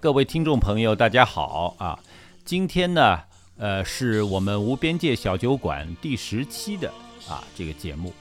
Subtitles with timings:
[0.00, 1.98] 各位听众朋友，大家好啊！
[2.44, 3.20] 今天呢，
[3.56, 6.88] 呃，是我们无边界小酒馆第十期的
[7.28, 8.14] 啊这个节目。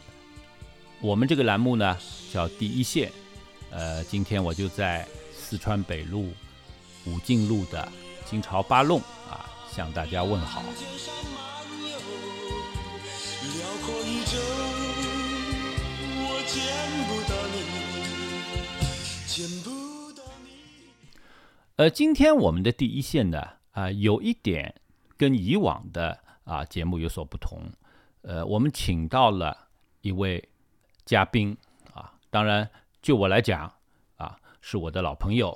[1.02, 1.96] 我们这个栏目呢
[2.34, 3.12] 叫第一线，
[3.70, 6.32] 呃，今天我就在四川北路
[7.06, 7.88] 武进路的
[8.26, 10.64] 金朝八弄啊向大家问好。
[16.26, 16.60] 我见
[17.08, 17.62] 不到你，
[19.28, 19.77] 见不。
[21.78, 24.74] 呃，今天我们的第一线呢，啊、有一点
[25.16, 27.72] 跟以往的啊节目有所不同。
[28.24, 29.56] 呃，我们请到了
[30.02, 30.44] 一位
[31.06, 31.56] 嘉宾
[31.94, 32.68] 啊，当然
[33.00, 33.72] 就我来讲
[34.16, 35.52] 啊，是我的老朋友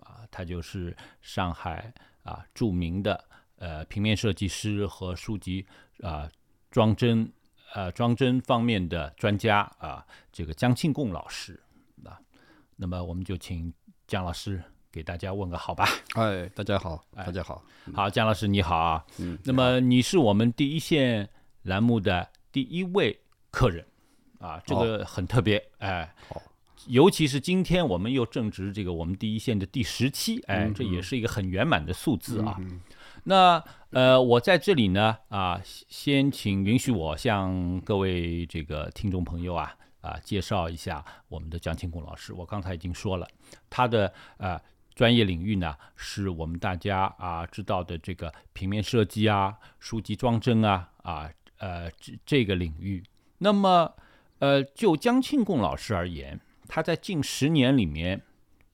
[0.00, 3.22] 啊，他就是上海啊著名的
[3.56, 5.66] 呃平面设计师和书籍
[6.00, 6.26] 啊
[6.70, 7.30] 装帧
[7.74, 11.62] 呃装帧方面的专家啊，这个江庆贡老师
[12.02, 12.18] 啊。
[12.76, 13.70] 那么我们就请
[14.06, 14.62] 江老师
[14.96, 15.86] 给大家问个好吧。
[16.14, 17.62] 哎，大家好，大家好。
[17.92, 19.04] 好，姜老师你好啊。
[19.18, 21.28] 嗯，那么你是我们第一线
[21.64, 23.84] 栏目的第一位客人
[24.38, 26.10] 啊，这个很特别哎。
[26.26, 26.40] 好
[26.86, 32.58] 尤其是今天我们又正值这个我们第一线的第十期，哎，这也是一个很圆满的数字啊。
[33.24, 42.32] 那呃，我在这里呢啊，先请允许我向各位这个听众朋友啊啊介绍一下我们的江庆功老师。
[42.32, 43.28] 我刚才已经说了，
[43.68, 44.58] 他的呃
[44.96, 53.04] 专业领域呢是我们大家啊知道的这个平面设计啊、书籍装帧啊啊呃这这个领域。
[53.38, 53.94] 那么
[54.38, 58.22] 呃，就江庆贡老师而言，他在近十年里面，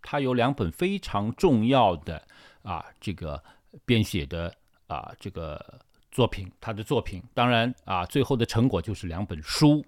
[0.01, 2.27] 他有两本非常重要的
[2.63, 3.43] 啊这个
[3.85, 4.55] 编写的
[4.87, 5.81] 啊这个
[6.11, 9.85] 作品，他的作品，当然啊最后的成果就是两本书，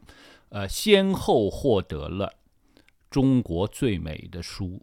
[0.49, 2.33] 呃，先后获得了
[3.11, 4.81] 中国最美的书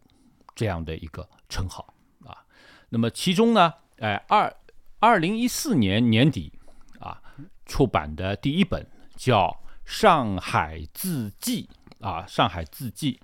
[0.54, 2.44] 这样的一个称号啊。
[2.88, 4.54] 那么其中呢，哎，二
[4.98, 6.52] 二零一四年年底
[6.98, 7.20] 啊
[7.66, 8.86] 出版的第一本
[9.16, 9.48] 叫
[9.84, 11.68] 《上海字迹》
[12.06, 13.20] 啊，《上海字迹》。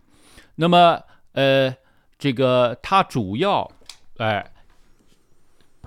[0.55, 1.03] 那么
[1.33, 1.75] 呃，
[2.19, 3.71] 这个它主要
[4.19, 4.53] 哎、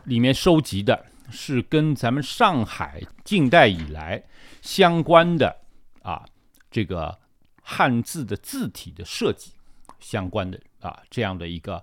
[0.05, 4.23] 里面收集的是跟咱们上海近代以来
[4.61, 5.57] 相关的
[6.01, 6.25] 啊
[6.69, 7.19] 这个
[7.61, 9.51] 汉字的字体的设计
[9.99, 11.81] 相关的啊这样的一个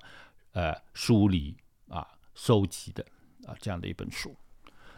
[0.52, 1.56] 呃梳理
[1.88, 3.04] 啊收集的
[3.46, 4.36] 啊这样的一本书。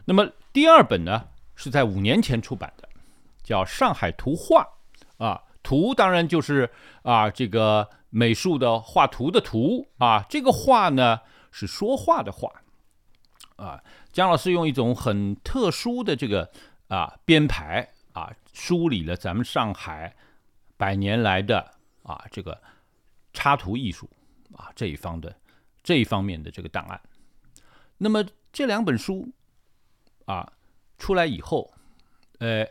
[0.05, 2.89] 那么第二本呢是在五年前出版的，
[3.43, 4.67] 叫《上海图画》
[5.25, 6.69] 啊，图当然就是
[7.03, 11.21] 啊这个美术的画图的图啊，这个画呢
[11.53, 12.51] 是说话的话
[13.57, 13.83] 啊。
[14.13, 16.51] 姜老师用一种很特殊的这个
[16.89, 20.17] 啊编排啊，梳理了咱们上海
[20.77, 21.71] 百年来的
[22.03, 22.61] 啊这个
[23.33, 24.09] 插图艺术
[24.53, 25.35] 啊这一方的
[25.83, 27.01] 这一方面的这个档案。
[27.99, 29.33] 那么这两本书
[30.25, 30.53] 啊
[30.99, 31.73] 出来以后，
[32.39, 32.67] 呃，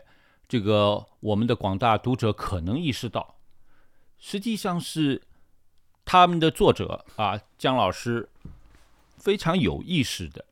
[0.47, 3.35] 这个我们的广大读者可能意识到，
[4.17, 5.21] 实际上是
[6.03, 8.29] 他们的作者啊姜老师
[9.17, 10.43] 非常有意识的，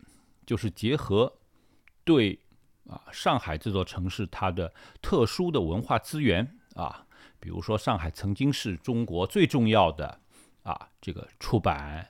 [0.46, 1.40] 就是结合
[2.04, 2.40] 对
[2.88, 7.07] 啊上海这座城市它的特殊的文化资源啊，
[7.40, 10.20] 比如说上海曾经是中国最重要的
[10.64, 12.08] 啊这个出版、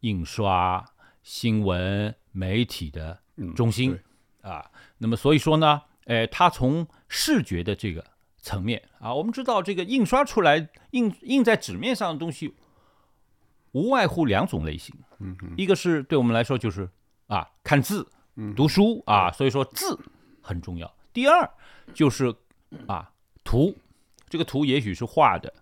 [0.00, 0.84] 印刷、
[1.22, 3.20] 新闻媒体的
[3.54, 3.98] 中心、
[4.42, 4.70] 啊。
[4.98, 8.04] 那么所以说呢，哎，它从视觉的这个
[8.40, 12.54] 层面啊，我们知道这个印刷出来印印在纸面上的东西，
[13.72, 16.88] 无外乎两种类型，嗯，一个是对我们来说就是
[17.26, 18.08] 啊看字、
[18.56, 19.98] 读书啊，所以说字
[20.40, 20.92] 很重要。
[21.12, 21.50] 第二
[21.92, 22.34] 就是
[22.86, 23.10] 啊
[23.42, 23.74] 图，
[24.28, 25.52] 这个图也许是画的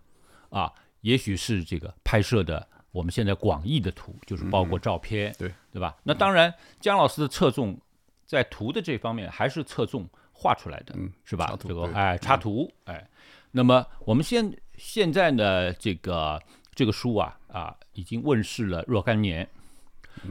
[0.50, 2.66] 啊，也许是这个拍摄的。
[2.92, 5.94] 我们现在广义的图就是包括照片，对对吧？
[6.02, 7.78] 那当然，姜老师的侧重
[8.24, 13.06] 在图的这方面还是侧重画出来的，嗯是吧这个哎插图哎，
[13.50, 16.42] 那么我们现现在呢，这个
[16.74, 19.46] 这个书啊啊已经问世了若干年，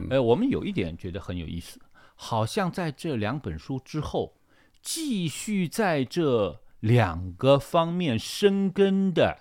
[0.10, 1.80] 哎，我们有一点觉得很有意思，
[2.16, 4.34] 好像在这两本书之后，
[4.82, 9.40] 继续在这两个方面深耕的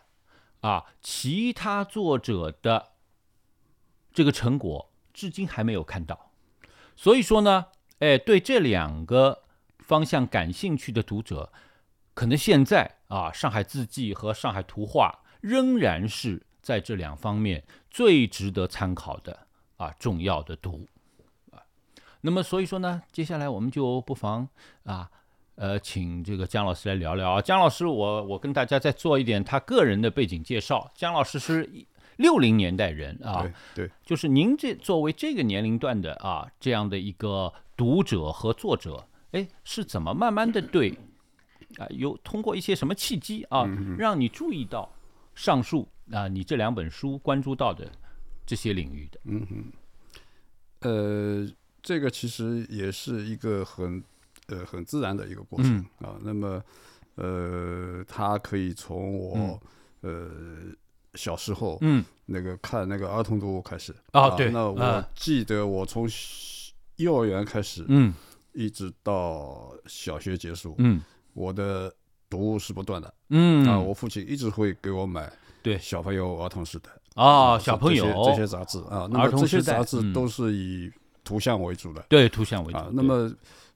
[0.63, 2.93] 啊，其他作者的
[4.15, 6.33] 这个成果，至今还没有看到。
[6.97, 7.67] 所以说呢，
[7.99, 9.43] 哎，对这两个
[9.81, 11.53] 方向感兴趣的读者，
[12.15, 19.47] 可能现在啊，《上海字迹》和《上海图画》仍然是在这两方面最值得参考的
[19.77, 20.89] 啊啊重要的读
[21.51, 21.61] 啊。
[22.23, 24.49] 那么所以说呢，接下来我们就不妨
[24.85, 25.11] 啊。
[25.57, 27.41] 呃，请这个姜老师来聊聊啊。
[27.41, 30.91] 姜老师，我我跟大家再做一点他个人的背景介绍。
[30.97, 31.69] 姜老师是
[32.17, 40.91] 六零年代人啊，对，就是您这作为这个年龄段的啊这样的一个读者和作者，哎，是怎么慢慢的对
[41.79, 43.65] 啊，有通过一些什么契机啊，
[43.97, 44.93] 让你注意到
[45.37, 47.89] 上述啊你这两本书关注到的
[48.45, 49.21] 这些领域的？
[49.25, 49.73] 嗯哼，
[50.81, 51.49] 呃，
[51.81, 54.03] 这个其实也是一个很。
[54.47, 56.17] 呃，很自然的一个过程啊。
[56.23, 56.63] 那么，
[57.15, 59.61] 呃，他可以从我
[60.01, 60.29] 呃
[61.15, 64.31] 小时候嗯那个看那个儿童读物开始啊。
[64.37, 66.09] 对，那我记得我从
[66.97, 68.13] 幼儿园开始嗯，
[68.53, 71.01] 一直到小学结束嗯，
[71.33, 71.93] 我的
[72.29, 73.79] 读物是不断的嗯啊。
[73.79, 75.33] 我父亲一直会给我买
[75.63, 79.09] 对小朋友儿童时代啊，小朋友这些杂志啊。
[79.11, 80.91] 那么这些杂志都是以
[81.23, 82.79] 图像为主的，对图像为主。
[82.93, 83.33] 那么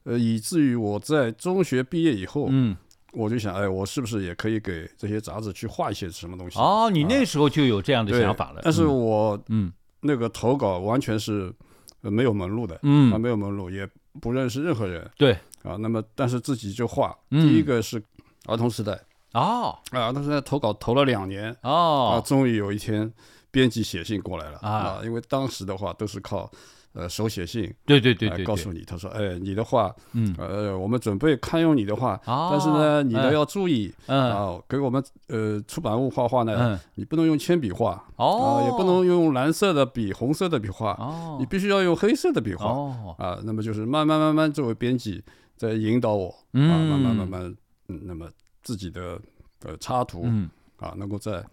[0.09, 2.75] 呃，以至于我在中学毕业以后，嗯，
[3.13, 6.57] 我就想，哎，我是不是也可以给这些杂志去画一些什么东西？
[6.57, 8.61] 哦，你那时候就有这样的想法了。
[8.63, 9.71] 但是我，嗯，
[10.01, 11.53] 那个投稿完全是
[12.01, 13.87] 没有门路的，嗯，啊，没有门路，也
[14.19, 15.07] 不认识任何人。
[15.15, 17.15] 对，啊，那么但是自己就画。
[17.29, 18.01] 第一个是
[18.47, 18.99] 儿童时代，
[19.33, 23.13] 哦，啊，儿童时代投稿投了两年，哦，啊，终于有一天
[23.51, 26.51] 编辑写信过来了，啊，因为当时的话都是靠。
[26.93, 45.23] 呃，手写信，对对对对，告诉你，他说，哎，你的话，嗯，呃，我们准备刊用你的话，但是呢，你呢要注意，啊，给我们呃出版物画画呢，你不能用铅笔画，哦，也不能用蓝色的笔、红色的笔画，哦，你必须要用黑色的笔画，哦，啊，那么就是慢慢慢慢作为编辑
[45.55, 47.55] 在引导我，啊，慢慢慢慢，
[47.87, 48.27] 嗯，那么
[48.63, 49.21] 自己的
[49.63, 50.49] 呃插图，嗯。
[50.77, 51.45] 啊，能够在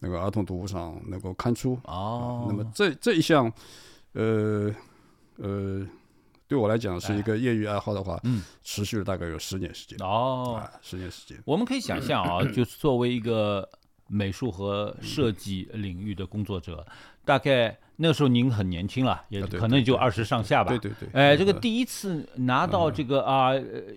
[0.00, 3.52] 那个儿童读物上能够刊出，哦，那么这这一项。
[4.14, 4.74] 呃
[5.38, 5.86] 呃，
[6.46, 11.38] 对我来讲是一个业余爱好的话，嗯，持续了大概有十年时间哦，十年时间。
[11.44, 13.68] 我们可以想象啊， 就是作为一个
[14.08, 16.86] 美术和设计领域的工作者，
[17.24, 20.68] 大概那时候您很年轻了，也可能就二十上下吧。
[20.68, 21.08] 对对对。
[21.14, 23.52] 哎，这个第一次拿到这个啊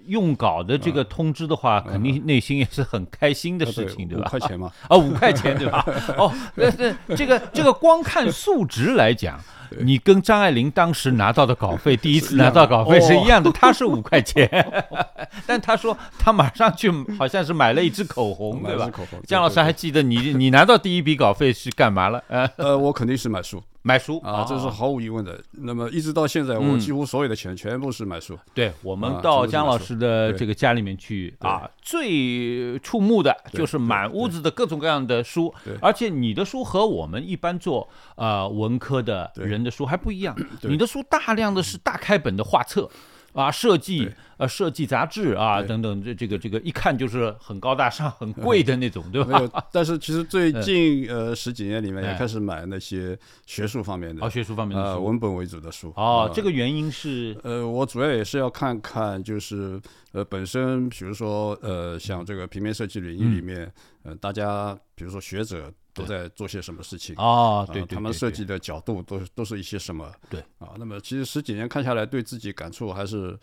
[0.06, 4.26] 用稿的这个通知的话，肯定内心也是很开心的事情，对吧？
[4.26, 4.72] 五块钱嘛。
[4.88, 5.84] 啊，五块钱对吧？
[6.18, 9.38] 哦，那那这个这个光看数值来讲。
[9.82, 14.50] 你跟张爱玲当时拿到的稿费，第一次拿到稿费是一样的，她是五块钱，
[15.46, 18.90] 但她说她马上去，好像是买了一支口红，对吧？
[19.26, 22.24] 姜老师还记得你你拿到第一笔稿费是干嘛了？
[22.58, 23.62] 呃，我肯定是买书。
[23.86, 24.20] 买书。
[24.22, 25.40] 啊，这是毫无疑问的。
[25.52, 28.38] 那么一直到现在，我几乎所有的钱全部是买书。
[28.56, 35.54] 对我们到姜老师的这个家里面去啊，最触目的就是满屋子的各种各样的书。
[35.80, 42.90] 而且你的书和我们一般做呃文科的人的书还不一样，你的书大量的是大开本的画册。
[43.34, 49.40] 啊，设计呃，设计杂志啊，等等，这这个这个一看就是很高大上、很贵的那种，对吧？
[49.40, 55.94] 没有，但是其实最近呃十几年里面也开始买那些学术方面的，哦，学术方面的书，文本为主的书。
[55.96, 59.80] 哦，这个原因是呃，我主要也是要看看，就是
[60.12, 63.72] 呃，本身比如说呃，像这个平面设计领域里面，
[64.04, 65.72] 呃，大家比如说学者。
[65.96, 67.66] 都在做些什么事情啊？
[67.68, 70.12] 对，他们设计的角度都都是一些什么？
[70.30, 73.34] 对啊，那么其实十几年看下来，对自己感触还是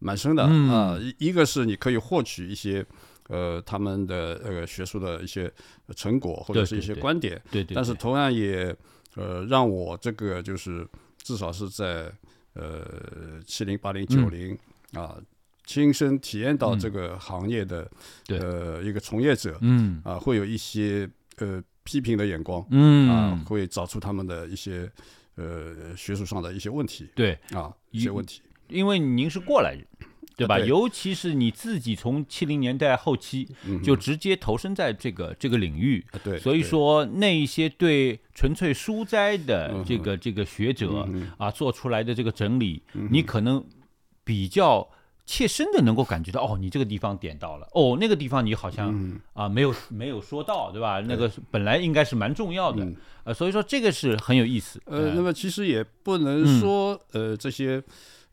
[0.00, 0.98] 蛮深的啊。
[1.00, 2.84] 一一个是你可以获取一些
[3.28, 5.50] 呃他们的呃学术的一些
[5.94, 7.74] 成果或者是一些观点，对对。
[7.74, 8.76] 但是同样也
[9.14, 10.84] 呃让我这个就是
[11.22, 12.12] 至少是在
[12.54, 14.58] 呃七零八零九零
[14.94, 15.16] 啊
[15.64, 17.88] 亲身体验到这个行业的
[18.28, 21.62] 呃一个从业者，嗯啊会有一些呃。
[21.82, 24.88] 批评的眼光，嗯啊，会找出他们的一些
[25.36, 29.86] 呃学术上的一些问题，对啊一些问题，因为您是过来人，
[30.36, 30.58] 对吧？
[30.58, 33.48] 尤其是你自己从七零年代后期
[33.82, 43.64] 就直接投身在这个这个领域，对，所以说那一些对纯粹书斋的这个这个学者啊做出来的这个整理，你可能
[44.24, 44.88] 比较。
[45.26, 51.00] 切身的能够感觉到哦，你这个地方点到了哦，那个地方你好像啊没有没有说到，对吧？
[51.06, 52.84] 那个本来应该是蛮重要的，
[53.22, 54.82] 呃，所以说这个是很有意思。
[54.86, 57.80] 呃，那么其实也不能说呃这些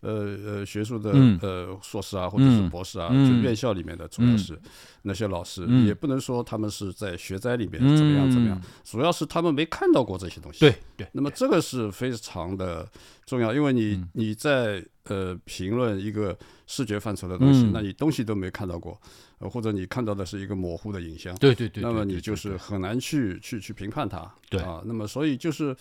[0.02, 1.12] 呃呃学术的
[1.42, 4.60] 呃硕士啊或者是博士啊，就院校里面的主要是
[5.04, 10.60] 那些老师，也不能说他们是在学斋里面怎么样怎么样，主要是他们没看到过这些东西。
[10.60, 11.08] 对对。
[11.14, 12.88] 那么这个是非常的
[13.26, 16.38] 重要，因为你你在呃评论一个。
[16.70, 19.00] 视觉范畴的东西，那你东西都没看到过，
[19.40, 24.60] 呃，或者你看到的是一个模糊的影像，对对对，那么你就是很难去去去评判它，对。
[24.60, 25.74] 啊，那么所以就是，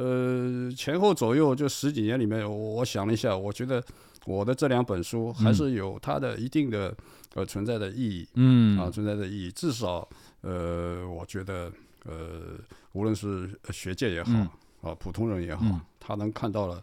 [0.00, 3.84] 呃呃，前后左右就十几年里面，我想了一下，我觉得
[4.24, 6.94] 我的这两本书还是有它的一定的
[7.34, 8.78] 呃存在的意义，嗯。
[8.78, 10.08] 啊存在的意义，至少
[10.40, 11.70] 呃，我觉得
[12.06, 12.58] 呃，
[12.92, 14.32] 无论是学界也好
[14.80, 16.82] 啊，普通人也好，他能看到了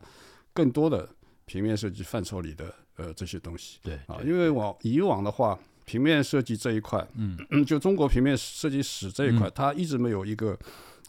[0.53, 1.09] 更多的
[1.45, 10.55] 平面设计范畴里的呃这些东西，对啊，因为往以往的话，平面设计这一块，嗯，就中国平面设计史这一块，它一直没有一个。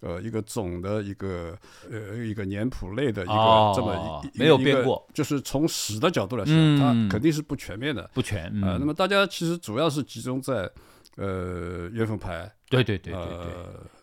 [0.00, 1.56] 呃，一个总的一个
[1.90, 8.76] 呃一个年谱类的一个这么没有变过，就是从史的角度来说，它肯定是不全面的，不全啊。
[8.78, 10.70] 那么大家其实主要是集中在
[11.16, 13.46] 呃月份牌，对对对对对，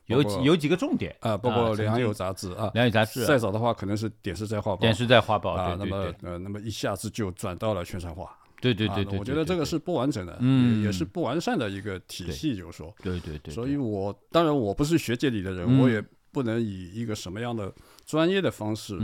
[0.08, 5.76] 有几有几个重点啊，包括良友杂志啊，良友杂志，再早的话可能是点石在画报，点石在画报啊。
[5.80, 8.36] 那么呃，那么一下子就转到了宣传画。
[8.62, 13.54] 对对对对，我觉得这个是不完整的，嗯，也是不完善的一个体系，就是说，对对对。
[13.54, 17.74] 所以我当然我不是学界里的人，我也不能以一个什么样的
[18.06, 18.98] 专业的方式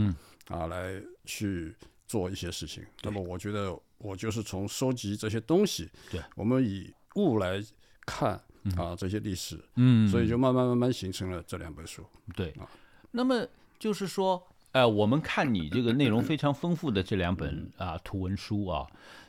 [0.48, 1.74] 啊来去
[2.06, 2.84] 做一些事情。
[3.02, 7.62] 那么我觉得我就是从收集这些东西，对，我们以物来
[8.04, 8.32] 看
[8.76, 12.04] 啊这些历史，嗯，所以就慢慢慢慢形成了这两本书。
[12.34, 12.68] 对啊，
[13.12, 13.46] 那么
[13.78, 14.42] 就是说，
[14.72, 18.86] 呃，我们看你这个内容非常丰富的这两本啊图文书啊。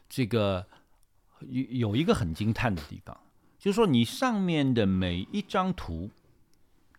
[0.10, 0.66] 这个
[1.50, 3.18] 有有一个很惊叹的地方，
[3.58, 6.10] 就是说你上面的每一张图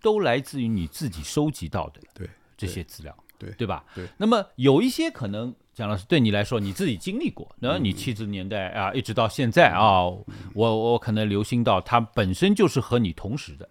[0.03, 3.85] 都来自于你自己收集到的对这些资料，对对吧？
[3.95, 4.07] 对。
[4.17, 10.23] 那么有一些可能蒋老师对你来说你自己经历过，那你七十年代啊一直到现在啊，我
[10.55, 13.69] 我可能留心到它本身就是和你同时的。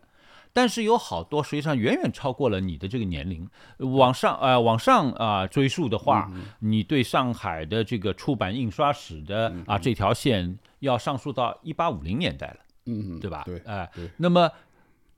[0.56, 13.42] 但是有好多实际上远远超过了你的这个年龄，往上呃往上啊追溯的话，你对上海的这个出版印刷史的啊这条线要上溯到一八五零年代了，嗯对吧？
[13.46, 14.52] 对，哎，那么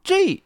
[0.02, 0.42] 这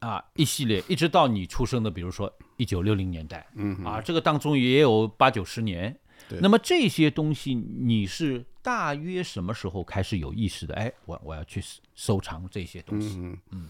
[0.00, 5.98] 啊一系列一直到你出生的，比如说一九六零年代，嗯啊这个当中也有八九十年，
[6.42, 10.74] 那么这些东西你是大约什么时候开始有意识的？
[10.74, 11.62] 哎，我我要去
[11.94, 13.38] 收藏这些东西，嗯。
[13.52, 13.68] 嗯。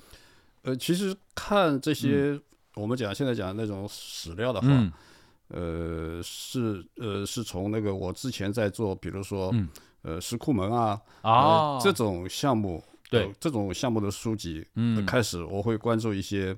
[0.66, 2.38] 呃，其实看这些，
[2.74, 4.66] 我们讲现在讲那种史料的话，
[5.46, 9.54] 呃，是呃是从那个我之前在做，比如说
[10.02, 14.66] 呃石库门啊啊这种项目，对这种项目的书籍
[15.06, 16.56] 开始，我会关注一些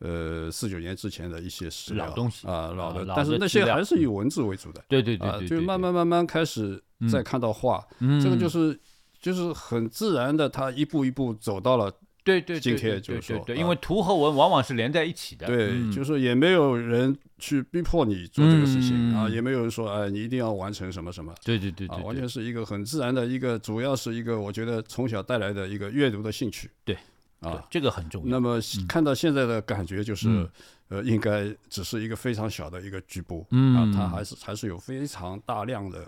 [0.00, 6.78] 呃四九年之前的一些史料东西啊老的，但是那些还是以文字为主的，对对对，就慢慢慢慢开始
[7.10, 7.82] 再看到画，
[8.22, 8.78] 这个就是
[9.18, 11.90] 就是很自然的，他一步一步走到了。
[12.26, 15.46] 对对，今天就是说，对，因为图和文往往是连在一起的。
[15.46, 21.32] 对，就是说也没有人去逼迫你做这个事情啊，也没有人说哎，你一定要完成什么什么。
[21.44, 26.68] 对对对，啊，完全是一个很自然的一个，主要是一个我觉得从小带来的一个阅读的兴趣。
[26.84, 26.98] 对，
[27.38, 28.28] 啊，这个很重要。
[28.28, 30.50] 那么看到现在的感觉就是，
[30.88, 36.04] 呃，应该只是一个非常小的一个局部，啊，它还是还是有非常大量的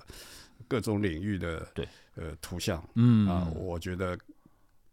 [0.66, 4.18] 各种领域的对呃图像，嗯啊，我觉得。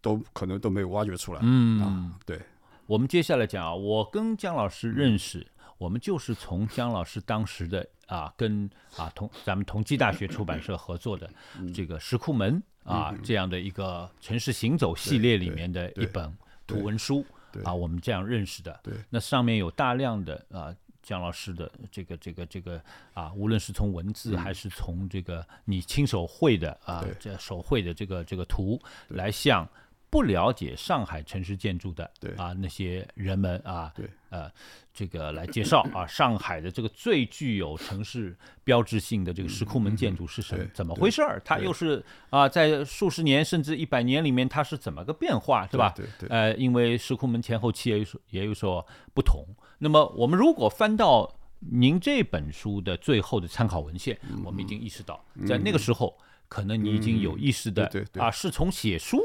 [0.06, 1.40] 都可能都没有挖掘出来。
[1.42, 2.40] 嗯啊，对。
[2.86, 5.48] 我们接下来讲啊，我跟姜老师认识，
[5.80, 11.28] 我们就是从姜老师当时的啊，跟啊同咱们同济大学出版社合作的
[11.74, 16.32] 这个《石库门》啊这样的一个城市行走系列里面的一本
[16.68, 17.26] 图文书
[17.64, 18.80] 啊，我们这样认识的。
[18.84, 18.94] 对。
[19.10, 20.72] 那上面有大量的啊
[21.02, 22.80] 姜老师的这个这个这个
[23.16, 29.68] 啊，无论是从文字还是从这个你亲手绘的啊这手绘的这个这个图来向。
[30.16, 34.50] 不了解上海城市建筑的，对啊，那些人们啊，对，呃，
[34.94, 40.64] 这个来介绍啊，上海的这个最具有城市标志性的这个石库门建筑是什么？
[40.74, 41.42] 怎么回事儿？
[41.44, 45.94] 它又是啊，在数十年甚至一百年里面，它是怎么个变化，是吧？
[45.94, 46.30] 对对。
[46.30, 49.46] 呃，因为石库门前后期也有也有所不同。
[49.80, 51.30] 那么我们如果翻到
[51.60, 56.18] 您这本书的最后的参考文献，我们已经意识到，在那个时候，
[56.48, 59.22] 可能你已经有意识的啊，是从写书。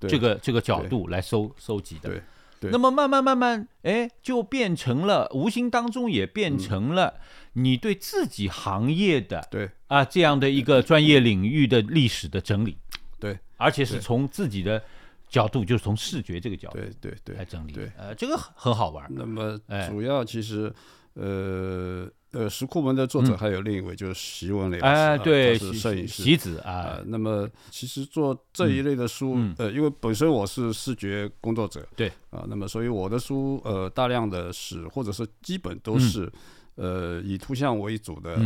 [0.00, 2.22] 这个这个角度来收收集的，
[2.60, 7.14] 对，那么慢慢慢慢，哎，就变成了无形当中也变成了
[7.54, 9.70] 你对自己行业的对。
[9.88, 12.76] 啊这样的一个专业领域的历史的整理，
[13.18, 14.82] 对，而且是从自己的
[15.28, 19.06] 角度，就是从视觉这个角度，对对对来整理，对，呃，这个很好玩。
[19.10, 20.72] 那么主要其实
[21.14, 22.10] 呃。
[22.32, 27.00] 呃，石库门的作者还有另一位，就是席文磊老师，哎，对，是摄影师席子啊。
[27.06, 36.30] 那么其实做这一类的书，呃，因为本身我是视觉工作者，对啊，那么所以我的书，呃，大量的是或者是基本都是，
[36.76, 38.38] 呃，以图像为主的，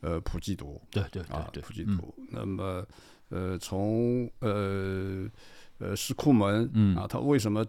[0.00, 2.12] 呃，普及读，对对啊，对普及读。
[2.30, 2.84] 那么，
[3.28, 5.28] 呃，从呃
[5.78, 7.64] 呃石库门，啊，它为什么？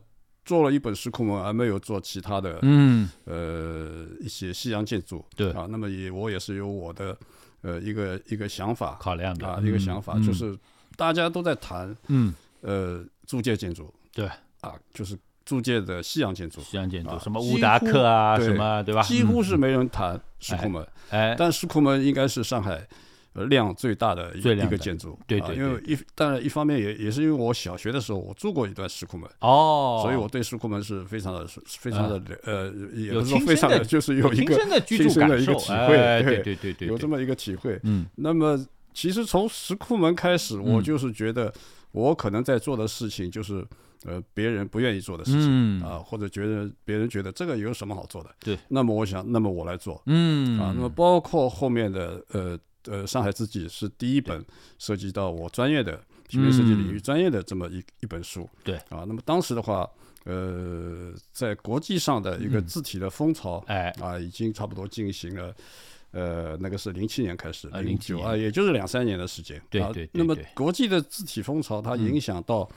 [0.50, 5.52] 做了一本石库门，而没有做其他的，嗯，呃，一些西洋建筑，对。
[5.52, 7.16] 啊，那么也我也是有我的，
[7.62, 8.98] 呃，一个一个想法。
[9.00, 9.48] 考量的。
[9.48, 10.58] 啊，一个想法就是
[10.98, 14.28] 大家都在谈，嗯，呃，租界建筑，对。
[14.62, 15.16] 啊，就是
[15.46, 19.04] 租界的西洋建筑，西洋建筑，什么乌达克啊，什么对吧？
[19.04, 22.72] 几乎是没人谈石库门，哎，但石库门应该是上海。
[22.72, 22.88] 呃，
[23.34, 37.80] 量最大的一个建筑，对对，因为一当然一方面也也是因为我小学的时候我住过一段石库门哦，所以我对石库门是非常的非常的呃，也不是说非常的， 就是有一个亲身的一个体会，对对对对，有这么一个体会。
[37.84, 38.60] 嗯，那么
[38.94, 41.54] 其实从石库门开始，我就是觉得
[41.92, 43.66] 我可能在做的事情就是
[44.06, 50.60] 呃别人不愿意做的事情啊，或者觉得别人觉得这个有什么好做的，对，那么我想，那么我来做，嗯。
[50.60, 52.60] 啊，那么包括后面的呃。
[52.86, 54.44] 呃，上海自己是第一本
[54.78, 58.50] 涉及到我专业的平面设计领域专业的这么一一本书。
[58.64, 59.90] 对啊，那么当时的话，
[60.24, 65.54] 呃，在国际上的一个字体的风潮，哎啊，已经差不多进行了。
[66.12, 69.62] 呃，那个是零七年开始，零九啊，也就是两三年的时间。
[69.70, 70.10] 对对。
[70.14, 72.68] 那么国际的字体风潮，它影响到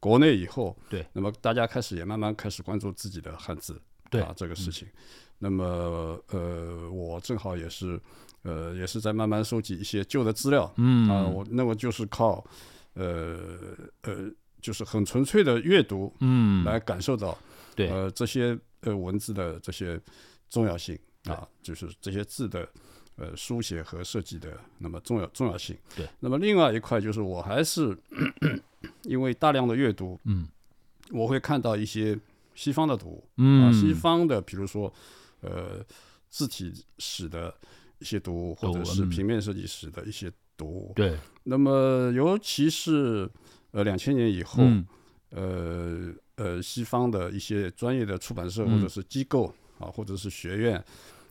[0.00, 4.88] 国内以后，对，那么大家开始也慢慢开始关注自己的汉字，对啊，这个事情。
[5.38, 8.00] 那么呃，我正好也是。
[8.42, 11.08] 呃，也是在慢慢收集一些旧的资料，嗯。
[11.10, 12.42] 啊，我那么就是靠，
[12.94, 13.38] 呃
[14.02, 14.30] 呃，
[14.62, 17.36] 就是很纯粹的阅读，嗯，来感受到，
[17.76, 20.00] 对，呃，这些呃文字的这些
[20.48, 20.98] 重要性。
[21.24, 22.66] 啊，就是这些字的
[23.16, 26.08] 呃书写和设计的那么重要重要性，对。
[26.18, 27.94] 那么另外一块就是我还是
[29.04, 30.48] 因为大量的阅读，嗯，
[31.10, 32.18] 我会看到一些
[32.54, 34.90] 西方的读物，嗯，西方的比如说
[35.42, 35.84] 呃
[36.30, 37.54] 字体史的。
[38.00, 40.92] 一些读物，或者是平面设计师的一些读物。
[40.96, 41.16] 对。
[41.44, 43.30] 那么，尤其是
[43.70, 44.62] 呃两千年以后，
[45.30, 50.82] 呃呃，西方的一些专业的出版社或者是机构啊，或者是学院，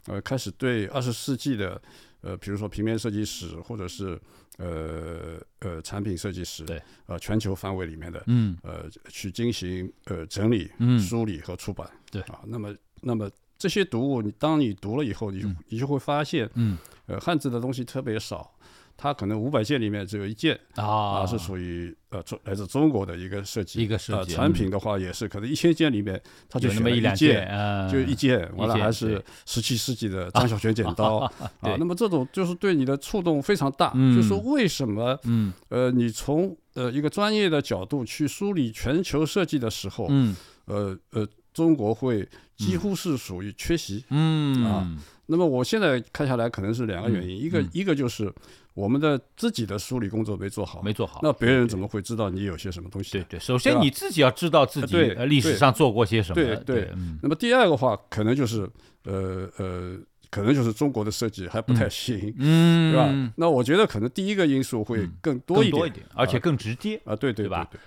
[0.05, 1.81] 呃，开始对二十世纪的
[2.21, 4.19] 呃，比如说平面设计史，或者是
[4.57, 11.89] 呃呃产品设计师，对，呃全球范围里面的，嗯，呃，去进行呃整理、梳理和出版。
[12.11, 12.21] 对。
[12.23, 13.29] 啊，那么，那么。
[13.59, 18.49] 这些读物，你当你读了以后，你就你就会发现，嗯，呃，汉字的东西特别少，
[18.95, 27.45] 它可能五百件里面只有一件啊，是属于呃中来自中国的一个设计，一个设计产品的话也是，可能一千件里面它就那么一两件，
[27.91, 31.17] 就一件，完了还是十七世纪的张小泉剪刀
[31.59, 41.27] 啊，那么这种就是对你的触动非常大，就是为什么，嗯，呃，你从呃一个专业的角度去梳理全球设计的时候，嗯，呃呃。
[41.59, 44.63] 中国会几乎是属于缺席，嗯。
[44.63, 44.89] 啊，
[45.25, 48.33] 那么我现在看下来可能是两个原因，一个一个就是
[48.73, 53.11] 我们的自己的梳理工作没做好，没做好，那别人怎么会知道你有些什么东西？
[53.11, 54.95] 对对，首先你自己要知道自己
[55.27, 56.89] 历史上做过些什么，对对。
[57.21, 58.69] 那么第二个话，可能就是
[59.03, 59.97] 呃呃。
[60.31, 63.31] 可能就是中国的设计还不太行，嗯，对吧？
[63.35, 67.67] 那我觉得可能第一个因素会更多一点，而且更直接啊，对对吧？
[67.71, 67.79] 对。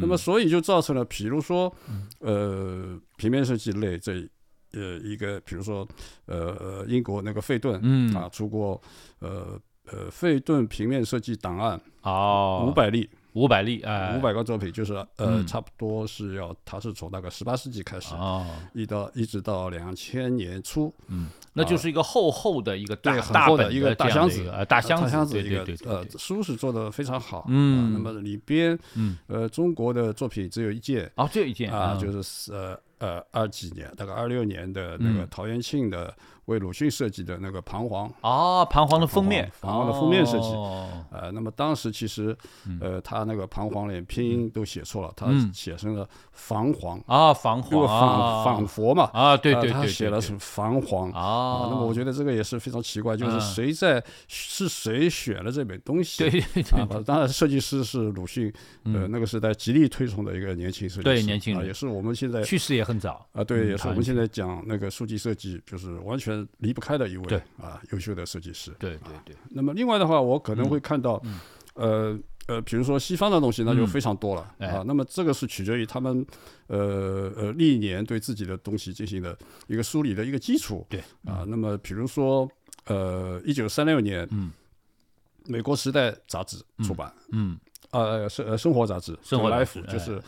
[0.00, 1.74] 那么所以就造成了，比如说，
[2.20, 4.26] 呃，平面设计类这
[4.72, 5.86] 呃一个，比如说
[6.26, 8.80] 呃呃英国那个费顿，嗯啊，出过
[9.18, 9.60] 呃
[9.90, 13.08] 呃费顿平面设计档案哦五百例。
[13.34, 18.14] 五百例啊，五百个作品，就是呃，差不多是要，它是从那个十八世纪开始，
[18.74, 36.12] 一到一直到两千年初，嗯，那就是一个厚厚的一个大大的一个大箱子，大箱子一个呃，书是做的非常好，嗯，那么里边，嗯，呃，中国的作品只有一件，哦，只有一件啊，就是呃呃二几年，大概二六年的那个陶元庆的。
[36.50, 40.48] 为鲁迅设计的那个彷徨啊，彷徨的封面，彷徨的封面设计。
[41.12, 42.36] 呃，那么当时其实，
[42.80, 51.68] 呃，他那个彷徨连拼音都写错了，他写成了彷徨啊，彷徨，仿仿佛嘛啊，对对对，他写了是彷徨啊。
[51.70, 56.28] 那么我觉得这个也是非常奇怪，就是谁在是谁选了这本东西？
[56.28, 58.52] 对对对，当然设计师是鲁迅，
[58.86, 66.39] 呃，那个时代极力推崇的一个年轻设计师，对年轻人也是我们现在去世也很早啊，对，也是我们现在讲那个书籍设计，就是完全。
[66.58, 68.70] 离不开的一位啊，优秀的设计师。
[68.78, 69.36] 对对对。
[69.50, 71.22] 那么另外的话，我可能会看到，
[71.74, 74.82] 呃呃，比如说西方的东西，那就非常多了啊。
[74.84, 76.26] 那么这个是取决于他们
[76.66, 80.84] 呃呃历年对自己的东西进行的一个梳理的一个基础。
[80.88, 81.44] 对啊。
[81.46, 82.50] 那么比如说
[82.86, 84.50] 呃，一九三六年，嗯，
[85.46, 87.56] 美国《时代》杂志出版，嗯，
[87.92, 90.20] 呃生呃生活杂志，生活 life 就是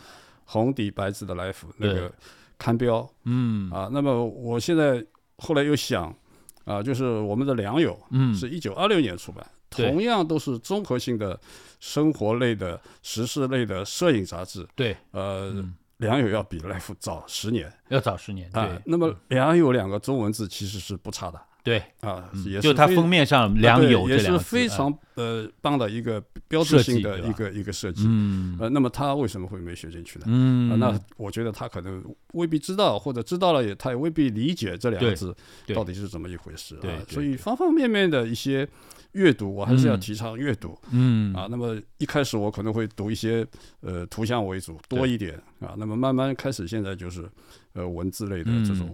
[0.45, 2.09] 红底白字的 life 那个
[2.57, 3.89] 刊标，嗯啊。
[3.91, 5.05] 那么我现在。
[5.43, 6.15] 后来又想，
[6.63, 11.37] 啊，就是我们的良友，嗯，是一九二六年出版，同样都是综合性的
[11.79, 15.53] 生活类的、时事类的摄影杂志，对，呃
[15.97, 18.49] 良友要比 Life 早十年，要早十年。
[18.51, 21.39] 对，那么良友两个中文字其实是不差的。
[21.63, 28.03] 对啊，也就它封面上“良友”也是非常呃棒的一个标志性的一个一个设计。
[28.05, 30.25] 嗯，呃，那么他为什么会没学进去呢？
[30.27, 35.33] 嗯，那我觉得他可能未必知道，或者知道了也他也未必理解这两个字
[35.73, 36.75] 到底是怎么一回事。
[36.83, 38.67] 啊，所以方方面面的一些
[39.13, 40.77] 阅读，我还是要提倡阅读。
[40.91, 43.47] 嗯，啊，那么一开始我可能会读一些
[43.79, 47.23] 呃图像为主多一点啊，那么慢慢开始现在就是
[47.71, 48.93] 呃文字类的这种。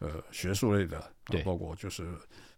[0.00, 2.06] 呃，学术类的，对，包括就是，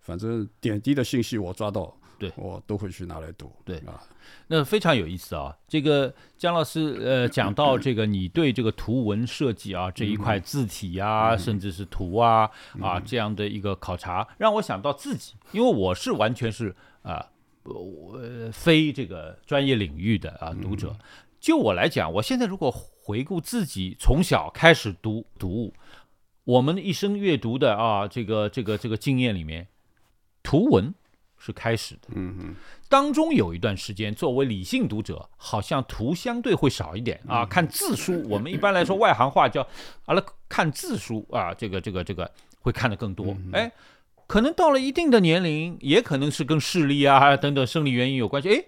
[0.00, 4.02] 反正点滴的信息我抓到，对，我都会去拿来读，对啊，
[4.46, 5.56] 那非常有意思啊。
[5.66, 17.26] 这个姜老师呃讲到这个你对这个图文设计啊这一块字体啊，甚至是图啊啊这样的一个考察，让我想到自己，因为我是完全是啊
[17.62, 18.20] 我
[18.52, 20.94] 非这个专业领域的啊读者，
[21.40, 25.72] 就我来讲，我现在如果回顾自己从小开始读读物。
[26.44, 29.68] 我们一生阅读的啊，这个这个这个经验里面，
[30.42, 30.92] 图文
[31.38, 32.08] 是开始的。
[32.14, 32.54] 嗯嗯。
[32.88, 37.44] 当中有一段时间，作为理性读者，好像图相对会少一点啊。
[37.44, 39.60] 看字书，我们一般来说外行话叫
[40.06, 42.28] 啊，了看字书啊，这个这个这个
[42.60, 43.36] 会看的更多。
[43.52, 43.70] 哎，
[44.26, 48.48] 可能到了一定的年龄，也可能是跟视力啊等等生理原因有关系。
[48.48, 48.64] 哎，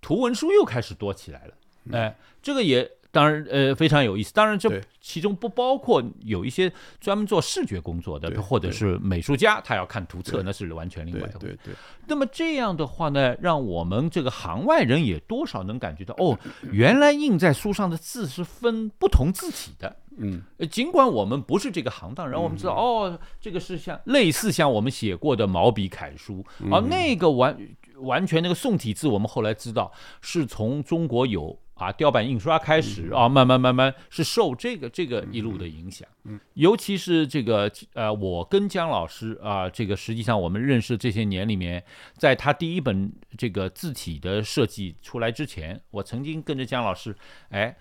[0.00, 1.54] 图文书又开始多起来了。
[1.92, 2.90] 哎，这个也。
[3.10, 4.32] 当然，呃，非常有意思。
[4.34, 11.38] 当然，这其中不包括有一些专门做视觉工作的，或者是美术家，他要看图册，那是完全另外的。
[11.38, 11.74] 对对。
[12.06, 16.38] 那么这样的话呢，让我们这个行外人也多少能感觉到，哦，
[16.70, 19.96] 原来印在书上的字是分不同字体的。
[20.18, 20.42] 嗯。
[20.70, 27.56] 尽管我们不是这个行当然后，我们知道，哦，这个是像类似像我们写过的毛笔楷书啊，那个完
[28.00, 29.90] 完全那个宋体字，我们后来知道
[30.20, 31.58] 是从中国有。
[31.78, 41.82] 啊，雕版印刷开始啊，慢慢慢慢是受这个这个一路的影响，嗯，尤其是这个呃，我跟姜老师啊，这个实际上我们认识这些年里面，
[42.16, 47.16] 在他第一本这个字体的设计出来之前，我曾经跟着姜老师，
[47.50, 47.76] 哎，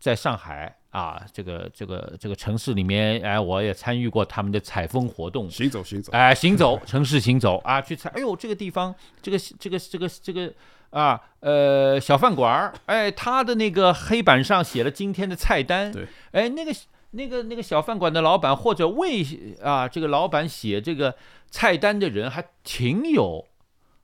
[0.00, 10.50] 在上海啊，这个这个这个城市里面，哎，我也参与过他们的采风活动，行走行走，哎，行走城市行走啊，去采，哎呦，这个地方，这个这个这个这个。
[10.90, 16.72] 啊，呃，小饭馆儿，哎，他的那个黑板上写了今天的菜单，对，哎，那个
[17.10, 19.24] 那个那个小饭馆的老板或者为
[19.62, 21.14] 啊这个老板写这个
[21.50, 23.46] 菜单的人还挺有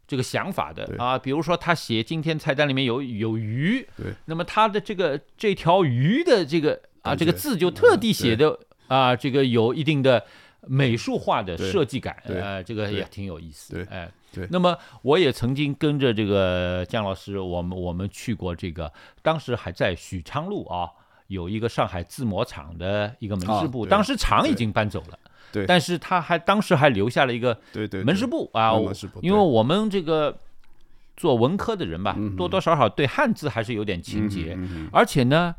[0.07, 10.23] 这个想法的啊，比如说他写今天菜单里面有有鱼，对，那么他的这个这条鱼的这个啊这个字就特地写的啊这个有一定的
[10.67, 14.11] 美术化的设计感，呃，这个也挺有意思，对，哎。
[14.33, 18.91] 对，那么我也曾经跟着这个姜老师，我们我们去过这个，
[19.21, 20.89] 当时还在许昌路啊，
[21.27, 25.19] 有一个上海字模厂的一个门市部，当时厂已经搬走了，
[25.53, 28.73] 对，但是他还当时还留下了一个对对门市部啊，
[29.21, 30.39] 因为我们这个
[31.17, 34.59] 做文科的人吧，多多少少对汉字还是有点情结，
[34.91, 35.55] 而且呢，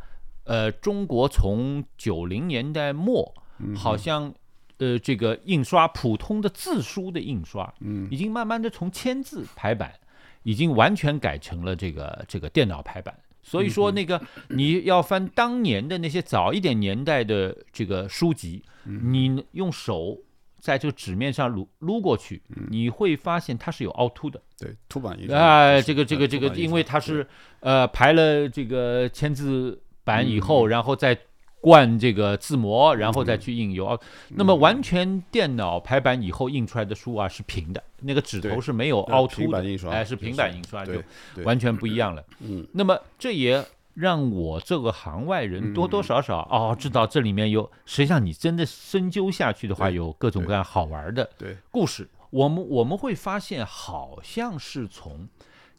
[0.46, 3.34] 呃，中国从九零年代末
[3.76, 4.34] 好像。
[4.80, 9.94] 呃，这个印刷普通的字书的印刷，嗯，已经慢慢的从签字排版，
[10.42, 13.14] 已经完全改成了这个这个电脑排版。
[13.44, 20.18] 所以说，那个你要翻当年的那些早一点年代的这个书籍，你用手
[20.60, 24.42] 在这个纸面上撸撸过去，你会发现它是有凹凸的。
[24.58, 25.38] 对，凸版印刷。
[25.38, 27.28] 哎，这个这个这个，因为它是
[27.60, 31.18] 呃排了这个签字版以后，然后再。
[31.64, 33.98] 灌这个字模，然后再去印油，
[34.32, 41.02] 那么完全电脑排版以后印出来的书啊是平的，那个纸头是没有凹凸的，哎，是平板印刷就
[41.46, 42.22] 完全不一样了。
[42.42, 51.30] 嗯，那么这也让我这个行外人多多少少哦知道这里面有，实际上你真的深究下去的话，有各种各样好玩的
[51.72, 52.10] 故事。
[52.30, 55.30] 我们我们会发现，好像是从。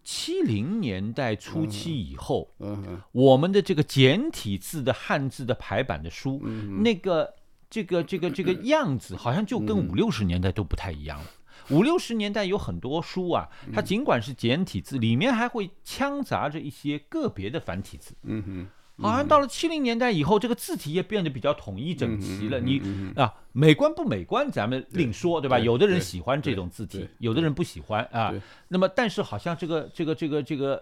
[0.05, 2.55] 七零年代初期以后，
[3.11, 6.40] 我们的这个简体字的汉字的排版的书，
[6.83, 7.35] 那个
[7.71, 11.27] 这个这个这个样子，好像就跟五六十年代都不太一样了。
[11.71, 18.14] 五六十年代有很多书啊，它尽管是简体字，里面还会掺杂着一些个别的繁体字。
[18.25, 18.69] 嗯哼。
[19.02, 22.61] 好像到了七零年代以后，这个字体也变得比较统一整齐了。
[22.61, 22.80] 你
[23.16, 25.59] 啊，美观不美观，咱们另说，对吧？
[25.59, 28.33] 有的人喜欢这种字体，有的人不喜欢啊。
[28.68, 30.80] 那么，但是好像这个这个这个这个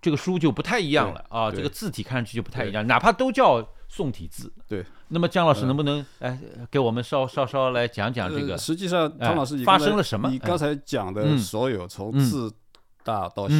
[0.00, 1.50] 这个书就不太一样了啊。
[1.50, 4.50] 这个字体看上去就不太一样，哪怕都叫宋体字。
[4.66, 4.82] 对。
[5.08, 8.56] 那么姜老师能不能哎给我们稍稍稍来讲讲这个？
[8.56, 10.30] 实际上，汤老师发生了什么？
[10.30, 12.50] 你刚才讲的所有，从字
[13.04, 13.56] 大到小。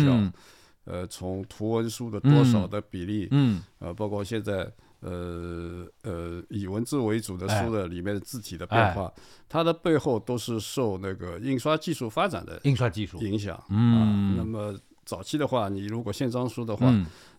[0.87, 4.71] 呃，从图文书的多少的比例，嗯，呃，包括现在，
[5.01, 9.13] 呃呃以文字为主的书的里面的字体的变化，
[9.49, 13.19] 它的背后都是受那个印刷技术发展的印刷技术。
[13.19, 13.61] 影响。
[13.69, 16.87] 嗯，那么早期的话，你如果线装书的话，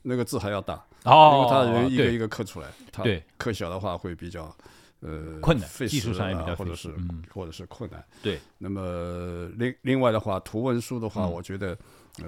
[0.02, 3.04] 那个字还要大，哦因为它人一个一个刻出来，它
[3.38, 4.56] 刻小的话会比较
[5.00, 6.94] 呃困难，技术上也比较或者是
[7.34, 8.04] 或者是困难。
[8.22, 11.78] 对，那么另另外的话，图文书的话，我觉得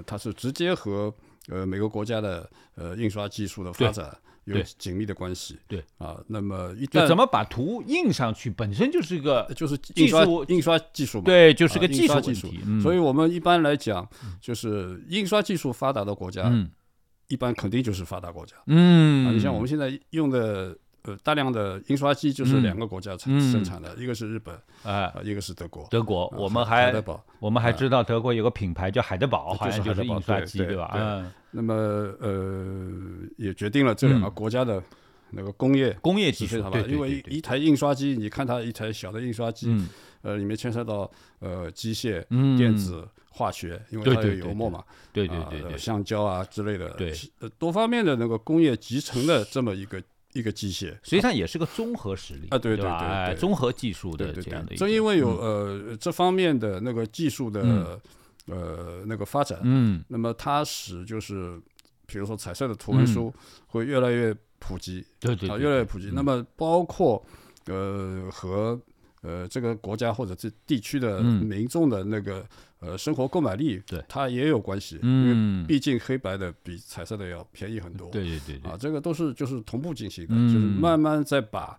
[0.06, 1.12] 它是直接和
[1.48, 4.16] 呃每个国家的呃印刷技术的发展。
[4.44, 12.48] 有紧密的关系，对啊，那么一旦怎么把图印上去，本身就是一个就是印刷印刷技术嘛，对，就是个技术技术。
[12.80, 14.08] 所以我们一般来讲，
[14.40, 16.50] 就是印刷技术发达的国家，
[17.28, 18.56] 一般肯定就是发达国家。
[18.66, 20.76] 嗯，啊，你像我们现在用的。
[21.02, 25.86] 呃，大量的印刷机就是两个国家产生产的，一个是日本，啊，一个是德国。
[25.90, 26.92] 德国，我们还
[27.38, 30.92] 我们还知道德国有个品牌叫海德堡，好像就是印刷机，对吧？
[30.94, 31.32] 嗯。
[31.52, 31.74] 那么，
[32.20, 32.92] 呃，
[33.36, 34.80] 也决定了这两个国家的
[35.30, 36.78] 那个工业工业技术，好吧？
[36.86, 39.74] 因为一台印刷机，你看它一台小的印刷机，
[40.22, 42.22] 呃，里面牵涉到呃机械、
[42.56, 47.12] 电子、化学，因为它有油墨嘛，对对对对，橡胶啊之类的，对，
[47.58, 50.00] 多方面的那个工业集成的这么一个。
[50.32, 54.76] 一个机械，实际上也是个综合实力啊，对对对，综合技术的这样的。
[54.76, 58.00] 正因为有呃这方面的那个技术的
[58.46, 61.60] 呃那个发展，嗯，那么它使就是
[62.06, 63.32] 比如说彩色的图文书
[63.66, 66.10] 会越来越普及，对对，越来越普及。
[66.12, 67.24] 那么包括
[67.66, 68.80] 呃和
[69.22, 72.46] 呃这个国家或者这地区的民众的那个。
[72.80, 74.02] 呃，生活购买力，对。
[74.08, 78.08] 它也有关系，因为毕竟黑白的比彩色的要便宜很多。
[78.10, 81.78] 对对对，啊，这个都是就是同步进行的，就是慢慢在把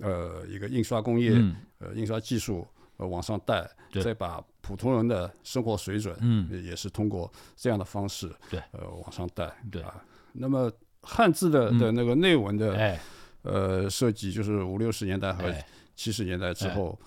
[0.00, 1.32] 呃一个印刷工业、
[1.80, 3.68] 呃印刷技术呃往上带，
[4.02, 10.02] 再把普通人的生活水准，嗯，也是通过这样的方式，对，呃往上带，对啊。
[10.32, 12.98] 那么汉字的的那个内文的
[13.42, 15.54] 呃设计，就是五六十年代和
[15.94, 16.98] 七十年代之后，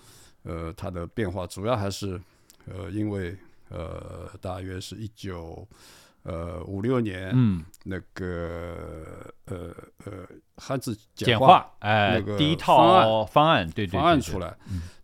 [0.44, 2.20] 呃，它的变化主要还是。
[2.66, 3.36] 呃，因为
[3.68, 5.66] 呃，大约是一九
[6.22, 10.12] 呃五六年，嗯，那个呃呃
[10.56, 14.56] 汉字简化，哎，那个第一套方案，对对方案出来，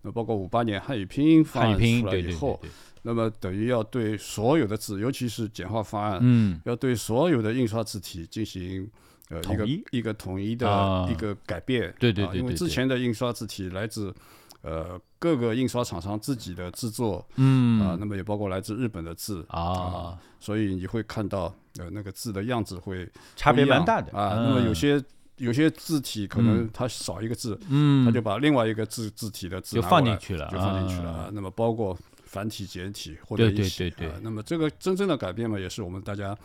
[0.02, 2.60] 那包括五八年汉语拼音方案出来以后，
[3.02, 8.88] 那么等于要对所有的字，尤其是简化方案，嗯，要对所有的印刷字体进行
[9.30, 10.02] 呃一个一？
[10.02, 14.14] 个统一的一个改变，对对对，因为之前的印刷字体来自。
[14.62, 24.34] 呃，各个印刷厂商自己的制作，嗯啊，那么也包括来自日本的字啊，所以你会看到呃那个字的样子会差别蛮大的啊。
[24.36, 25.02] 那么有些
[25.36, 31.30] 有些字体可能它少一个字，嗯，他就把另外一个字字体的字就放进去了，就放进去了啊。
[31.32, 36.36] 那么包括繁体简体或者一起啊，那么这个真正的改变嘛，也是我们大家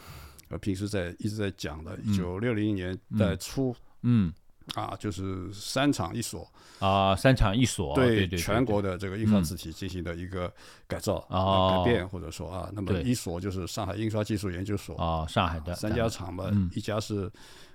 [0.50, 4.34] 呃平时在一直在讲的，一九六零年代初，嗯。
[4.76, 6.48] 啊，就是三厂一所
[6.80, 10.52] 啊，三厂一所对全国的这个印刷字体进行的一个
[10.88, 17.32] 改造啊改变，或者说啊，那么一所就是上海印刷技术研究所啊，上海的三家厂嘛，一家是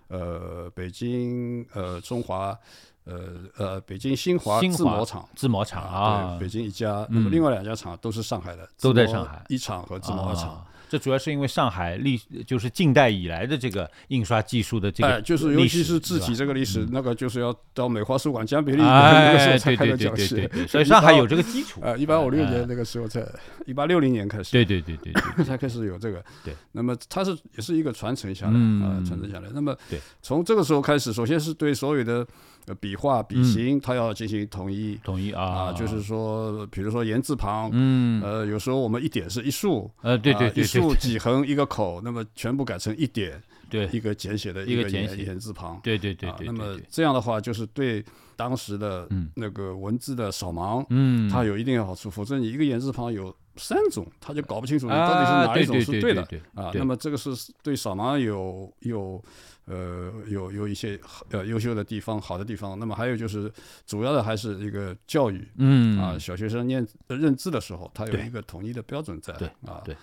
[0.09, 2.59] 呃北京呃中华
[3.05, 9.44] 呃呃北京新华字模厂字模厂啊，对北京一家，那么另外两家厂都是上海的，都在上海。
[9.48, 10.66] 一厂和字模厂。
[10.88, 21.81] 这主要是因为上海历就是近代以来的这个印刷技术的这个，就是尤其是字体这个历史，那个就是要到美华书馆江别利那个时候才开始讲起， 所以上海有这个基础。
[21.83, 23.24] 呃，一八五六年那个时候才，
[23.66, 25.12] 一八六零年开始，对对对对，
[25.44, 26.24] 才开始有这个。
[26.44, 29.48] 对，那么它是也是一个传承下来啊，传承下来。
[29.53, 29.77] 那么
[30.22, 32.27] 从这个时候开始，首先是对所有的。
[32.76, 48.04] 笔画、笔形，它要进行统一，统一啊，就是说，比如说言字旁，嗯，呃，有时候我们一点是一竖，呃，对对对，一竖几横一个口，那么全部改成一点，对，一个简写的一个言言字旁，对对对对，那么这样的话，就是对
[48.37, 56.23] 当时的那个文字的扫盲，嗯，它有一定的好处，否则你一个言字旁有三种，他就搞不清楚你到底是哪一种是对的
[56.55, 56.71] 啊。
[56.75, 57.31] 那么这个是
[57.62, 59.23] 对扫盲有有。
[59.71, 60.99] 呃，有有一些
[61.31, 62.79] 呃优秀的地方，好的地方。
[62.79, 63.53] 那么还有就是，
[63.85, 69.94] 主要的还是一个教育，嗯啊，小学生念认字的时候，他有一个统一的标准在，对啊，对。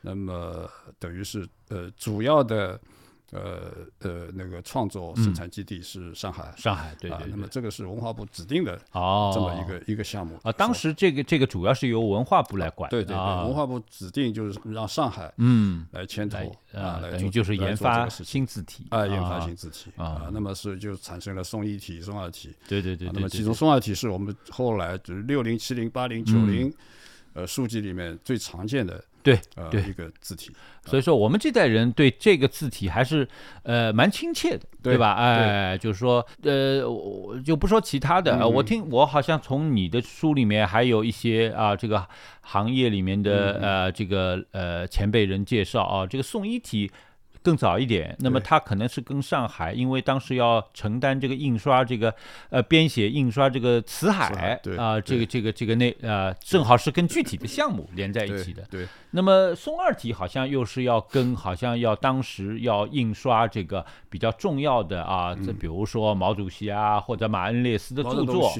[0.00, 2.80] 那么等于是呃主要的。
[3.32, 7.26] 呃呃，那个创作生产基地是上海，上海对对。
[7.30, 10.52] 那么这个是文化部指定的哦，这么一个一个项目啊。
[10.52, 16.38] 当时这个这个主要是由文化部来管，对对对，文化部指定就是让上海嗯来牵头
[16.74, 20.28] 啊，等于就是研发新字体啊，研发新字体啊。
[20.30, 23.08] 那么是就产生了宋一体、宋二体，对对对。
[23.14, 26.70] 那么其中宋二体是我们后来就是六零、七零、八零、九零
[27.32, 30.50] 呃书籍里面最常见的对呃对一个字体。
[30.84, 33.26] 所以说，我们这代人对这个字体还是
[33.62, 35.14] 呃蛮亲切的，对吧？
[35.14, 42.04] 哎，就是说，呃，我就不说其他的，我听我好像从你的书里面还有一些啊，这个
[42.40, 46.90] 行业里面的呃这个呃前辈人介绍啊，这个宋一体。
[47.42, 52.14] 更早一点，那么他可能是跟上海，因为当时要承担这个印刷这个
[52.50, 58.62] 呃编写印刷这个辞海啊，这个这个这个那呃正好是跟具体的项目连在一起的。
[58.70, 58.86] 对。
[59.14, 68.50] 那么宋二体好像又是要跟好像要当时要印刷这个比较重要的啊，这比如说毛主席啊或者马恩列斯的著作，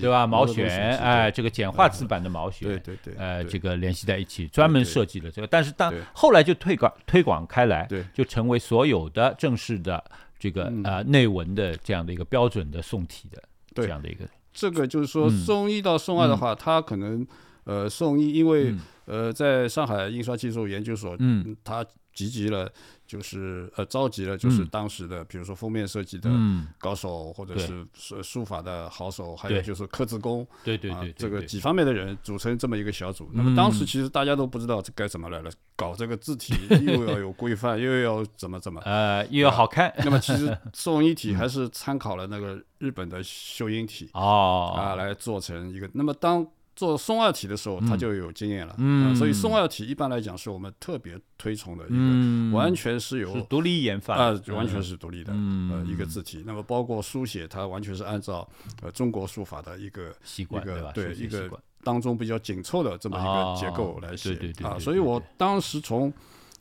[0.00, 0.26] 对吧？
[0.26, 5.46] 毛选哎，这个简化字版的毛选，对对对，呃，这个联系在一起，专门设计了这个。
[5.46, 10.02] 但是当后来就推广推广开来，对，就成为所有的正式的
[10.38, 13.42] 这个呃内文的这样的一个标准的宋体的
[13.74, 14.24] 这样的一个。
[14.52, 17.26] 这个就是说宋一到宋二的话，它可能
[17.64, 18.74] 呃宋一因为。
[19.06, 22.70] 呃，在上海印刷技术研究所，嗯，他集集了，
[23.06, 26.30] 就是呃，召集了，就是当时的，比如说封面设计的
[26.78, 33.30] 高手，或者是书书法的好手，还有就是刻字工，对对对，这个几方面的人组成这么一个小组。
[33.32, 39.92] 那么当时其实大家都不知道这该怎么来了，搞这个字体又要有规范，又要怎么怎么， 呃，又要好看。
[39.98, 44.74] 那么其实 宋一体还是参考了那个日本的秀英体哦。
[44.76, 45.88] 啊来做成一个。
[45.94, 56.42] 那么当做宋二体的时候，他就有经验了，嗯，所以宋二体一般来讲是我们特别推崇的一个，完全是由独立研发啊，完全是独立的呃一个字体。
[56.46, 58.48] 那么包括书写，它完全是按照
[58.80, 60.90] 呃中国书法的一个习惯，对吧？
[60.94, 61.50] 对，一个
[61.84, 64.78] 当中比较紧凑的这么一个结构来写啊。
[64.78, 66.10] 所以我当时从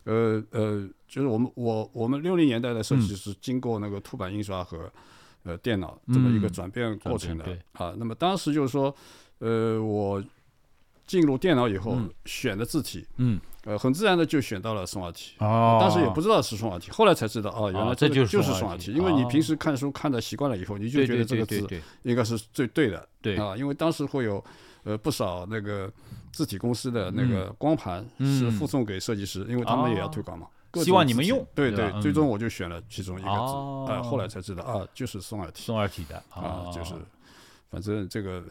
[0.04, 4.92] 呃呃，就是我们我我们六零年代的设计是经过那个凸版印刷和
[5.44, 7.94] 呃电脑这么一个转变过程的啊。
[7.98, 8.94] 那么当时就是说。
[9.40, 10.24] 呃，我
[11.08, 15.34] 进入电脑以后选的字体，嗯，呃，很自然的就选到了宋二体。
[15.40, 18.92] 哦，当时也不知道是宋二体，后来才知道，哦，原来这就是宋二体。
[18.94, 21.68] 因为你平时看书看的习惯了以后，你就觉得这个字
[22.04, 23.08] 应该是最对的。
[23.22, 23.38] 对。
[23.38, 24.44] 啊，因为当时会有
[24.84, 25.92] 呃不少那个
[26.32, 30.46] 字体公司的那个光盘是附送给设计师，因为他们也要推广嘛，
[30.84, 31.44] 希望你们用。
[31.56, 35.64] 对对，最终我就选了其中一个字，啊，后来才知道啊，就是宋二体。
[35.64, 36.94] 宋二体的啊，就是
[37.72, 38.44] 反正这个。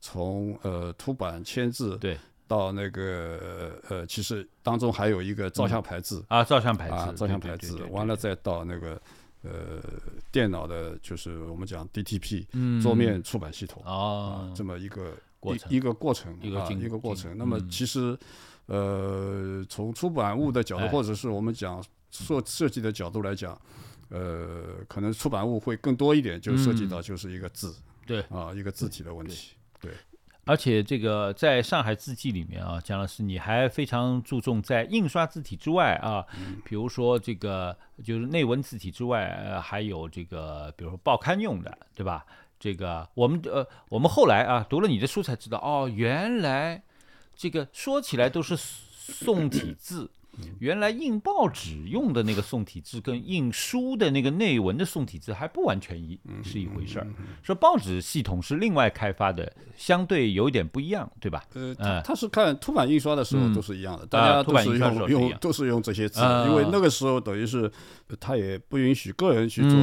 [0.00, 2.18] 从呃凸版签字对。
[2.48, 9.02] 到那个呃，其实当中还有一个照相排字啊，照相排字，照相排字，完了再到那个
[9.42, 9.82] 呃
[10.30, 12.46] 电脑的，就是我们讲 DTP
[12.80, 15.72] 桌面出版系统啊，这么一个过程。
[15.72, 17.36] 一个过程一个一个过程。
[17.36, 18.16] 那么其实
[18.66, 23.60] 呃从出版物的角度，或者是我们讲设设计的角度来讲，
[24.10, 27.74] 呃可能出版物会更多一点，就涉及到就是一个字
[28.06, 28.20] 对。
[28.30, 29.56] 啊一个字体的问题。
[29.86, 29.94] 对，
[30.44, 36.24] 而且这个在上海字迹里面啊，姜老师你还非常注重在印刷字体之外啊，
[36.64, 42.24] 比如说这个就是内文字体之外，呃，还有这个比如说报刊用的，对吧？
[42.58, 46.82] 这个我们呃，我们后来啊读了你的书才知道，哦，原来
[47.36, 50.10] 这个说起来都是宋体字。
[50.58, 57.06] 原来印报纸用的那个宋体字跟印书的那个内文的宋体字还不完全一是一回事儿。
[57.42, 61.44] 说报纸系统是另外开发的，相对有一点不一样，对吧？
[61.78, 67.70] 呃，他是看凸版印刷的时候都是一样的，大家都是用用都是用这些字，因为那个时候等于是
[68.20, 69.78] 他也不允许个人去做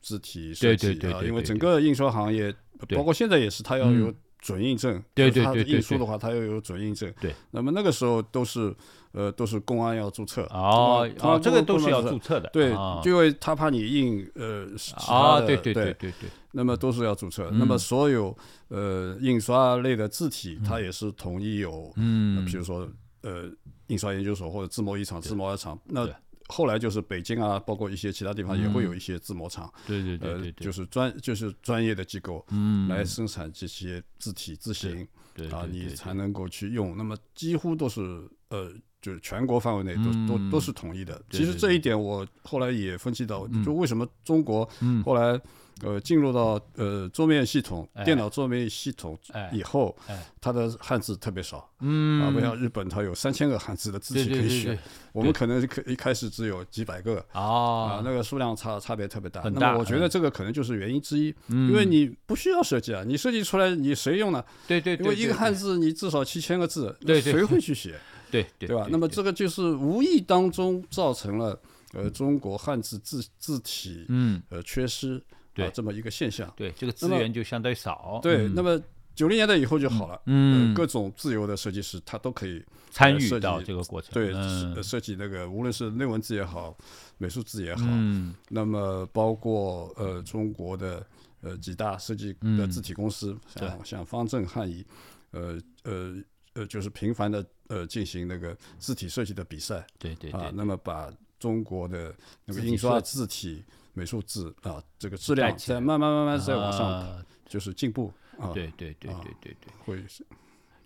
[0.00, 2.54] 字体设计啊，因为整个印刷行业，
[2.94, 7.12] 包括现在也是，他要有准印证，对对对，印书的话他要有准印证。
[7.20, 8.74] 对，那么那个时候都是。
[9.14, 12.74] 呃，都是公安要注册哦，哦，这个都是要注册的，对，
[13.04, 17.48] 因为他怕你印呃其他的，对对对对对，那么都是要注册。
[17.52, 18.36] 那么所有
[18.68, 22.88] 呃印刷类的字体，它也是统一有，嗯，比如说
[23.22, 23.48] 呃
[23.86, 25.78] 印刷研究所或者字模一厂、字模二厂。
[25.84, 26.08] 那
[26.48, 35.06] 后来就是北京啊，包括一些其他地方也会有一些字模厂，对对对对，就是专就是专业的机构，嗯，来生产这些字体字形，
[35.52, 36.96] 啊，你才能够去用。
[36.96, 38.72] 那么几乎都是呃。
[39.04, 41.20] 就是全国范围内都都都是统一的。
[41.28, 44.66] 其实这一点我后来也分析到，就为什么中国
[45.04, 45.38] 后来
[45.82, 49.18] 呃进入到呃桌面系统、电脑桌面系统
[49.52, 49.94] 以后，
[50.40, 51.68] 它的汉字特别少。
[51.80, 52.22] 嗯。
[52.22, 54.78] 啊，不像日本，它有三千个汉字的字体可以选，
[55.12, 59.42] 我们可能可一开始只有几百个啊，那个数量差差别特别大。
[59.50, 64.42] 那么我觉得这个可能就是原因之一，因为你不需要设计啊，你设计出来你谁用呢？
[64.66, 67.20] 对对，因为一个汉字你至少七千个字，对。
[67.20, 67.98] 谁会去写？
[68.42, 68.86] 对对吧？
[68.90, 71.60] 那么这个就是无意当中造成了
[71.92, 74.42] 呃中国汉字字字体嗯。
[74.48, 75.22] 呃缺失
[75.56, 76.52] 啊这么一个现象。
[76.56, 78.18] 对这个资源就相对少。
[78.22, 78.80] 对，那么
[79.14, 80.20] 九零年代以后就好了。
[80.26, 82.60] 嗯，各种自由的设计师他都可以
[82.90, 86.76] 参与到这个过程，对，设计那个无论是内文字也好，
[87.18, 91.06] 美术字也好，嗯，那么包括呃中国的
[91.42, 94.84] 呃几大设计的字体公司，像像方正汉仪，
[95.30, 96.16] 呃呃
[96.54, 108.50] 呃，就是频繁的呃进行那个字体设计的比赛，对对啊，那么把中国的那个印刷字体美术字啊这个质量在慢慢慢慢在往上就是进步啊。
[108.52, 110.24] 对对对对对对，会是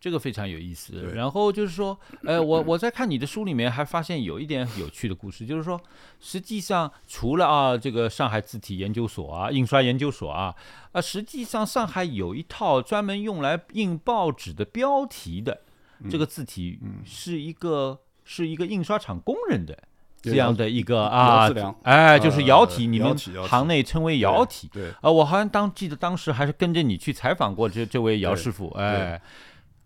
[0.09, 1.13] 这个非常有意思。
[1.15, 5.79] 然后就是说，呃，我我在看你的书里面还发现有一点有趣的故事，就是说，
[6.19, 10.55] 实际上除了啊这个上海字体研究所啊、印刷研究所啊，
[10.93, 15.61] 啊，实际上上海有一套专门用来印报纸的标题的
[16.09, 19.77] 这个字体，是一个是一个印刷厂工人的。
[20.21, 21.49] 这样的一个啊，
[21.85, 24.69] 哎，就是窑体，你们行内称为窑体。
[24.73, 28.69] 对啊，我好像当记得当时还是跟着你去采访过这这位姚师傅。
[28.71, 29.23] 哎，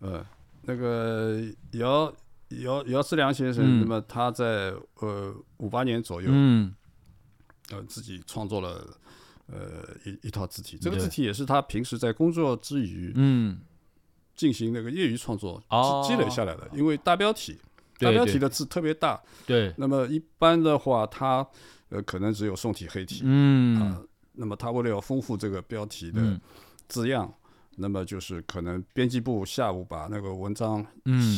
[0.03, 0.27] 呃，
[0.63, 1.41] 那个
[1.73, 2.13] 姚
[2.61, 6.75] 姚姚志良先生，那么他在呃五八年左右，嗯，
[7.71, 8.85] 呃自己创作了
[9.47, 13.61] 呃一一套字体，这个字体也是他平时在工作之余，嗯，
[14.35, 15.63] 进行那个业余创作
[16.03, 17.59] 积积累下来的，因为大标题。
[17.99, 19.73] 大标题的字特别大，对。
[19.77, 21.47] 那么一般的话，它
[21.89, 23.81] 呃可能只有宋体黑体，嗯。
[23.81, 24.03] 啊。
[24.35, 26.41] 那么他为了要丰富这个标题的
[26.89, 27.31] 字样，
[27.83, 30.83] 那么就是可能编辑部下午把那个文章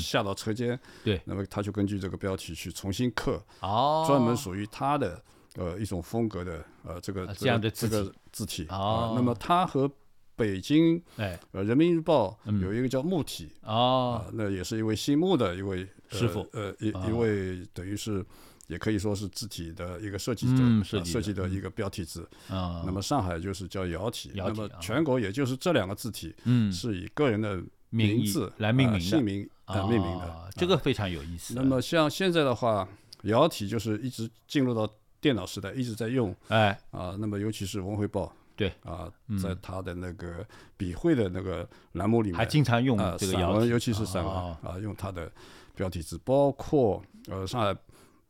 [0.00, 1.20] 下到车间，对。
[1.24, 5.20] 那么他就根据这个标题去重新刻，哦，专门属于他的
[5.56, 9.14] 呃一种风格的呃这个这样的这个字体啊。
[9.16, 9.90] 那么他和
[10.36, 15.88] 北京哎呃人民日报有一个叫木体啊，那也是一位姓木的一位。
[16.10, 18.24] 师傅，呃，一一位等于是，
[18.66, 22.28] 也可以说是字体的一个设计者，设计的一个标题字。
[22.48, 31.54] 啊，那么上海就是叫姚体，那么全国也就是这两个字体，嗯，是以个人的名字来命名、姓名啊命名的，这个非常有意思。
[31.54, 32.88] 那么像现在的话，
[33.22, 34.90] 姚体就是一直进入到
[35.20, 36.34] 电脑时代，一直在用。
[36.48, 38.34] 哎，啊，那么尤其是文汇报。
[38.56, 38.72] 对。
[38.84, 39.10] 啊，
[39.42, 40.46] 在他的那个
[40.76, 45.30] 笔会的那个栏目里面，还经常用这个散文，尤其是散文啊，用他的
[45.74, 47.76] 标题字，包括呃上海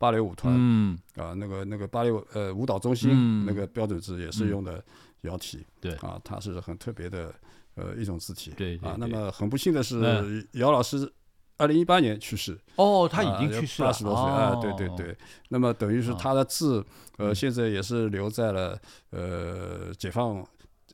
[0.04, 0.98] 芭蕾舞团，嗯。
[1.16, 3.46] 啊那个那个芭蕾舞呃舞蹈中心嗯。
[3.46, 4.84] 那个标准字也是用的
[5.22, 5.92] 摇体，对。
[5.94, 7.34] 啊，它是很特别的
[7.74, 11.10] 呃一种字体，对啊，那么很不幸的是姚老师。
[11.56, 15.16] 二零一八年去世哦，他已经去世了，八十多岁啊，对对对。
[15.50, 16.84] 那么等于是他的字，
[17.16, 18.76] 呃，现在也是留在了
[19.10, 20.44] 呃解放，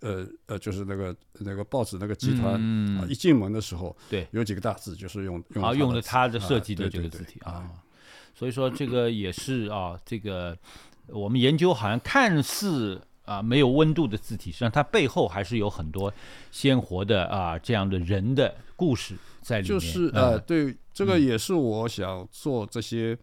[0.03, 2.61] 呃呃，就是那个那个报纸那个集团
[2.99, 7.65] 啊，一进门的时候，对，有几个大字就是用用啊用的他的设计的这个字体啊，
[8.41, 10.57] 所以说这个也是啊，这个
[11.09, 16.11] 我们研究好像看似啊没有温度的字体，实际上它背后还是有很多
[16.51, 19.15] 鲜活的啊这样的人的故事。
[19.43, 23.15] 在里面就是呃，对，这个也是我想做这些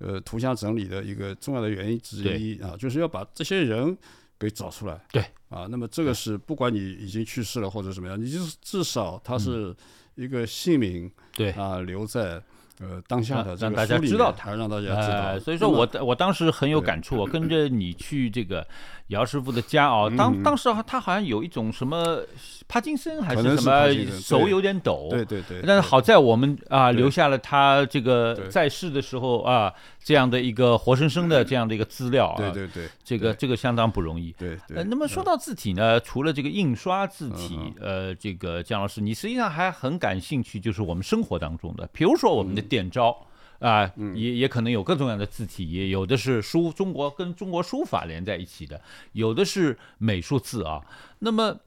[0.00, 3.96] 呃图像整理的一个重要的原因之一啊，就是要把这些人
[4.36, 5.00] 给找出来。
[5.12, 9.72] 对啊，那么这个是不管你已经去世了或者怎么样，你就是至少他是
[10.16, 12.42] 一个姓名，对啊，留在。
[12.80, 15.38] 呃，当下的让大家知道他，让大家知道。
[15.38, 18.66] 所以说我我当时很有感触，我跟着你去这个
[19.08, 22.20] 姚师傅的家哦，当当时他好像有一种什么
[22.68, 25.08] 帕金森还是什么，手有点抖。
[25.10, 25.62] 对对对。
[25.66, 32.36] 但是好在我们啊留下了他这个在世的时候啊这样的一个活生生的这样的一个资料啊。
[32.36, 32.88] 对对对。
[33.02, 34.32] 这个这个相当不容易。
[34.32, 34.84] 对对。
[34.84, 42.66] 那么说到字体呢，除了这个印刷字体，呃，这个姜老师，你实际上还很感兴趣，就是我们生活当中的，比如说我们的。
[42.66, 43.16] 电招
[43.58, 48.80] 啊，也也可能有各种各样的字体，也有的是书中国跟中国书法连在一起的，
[49.12, 50.84] 有的是美术字啊。
[51.20, 51.58] 那么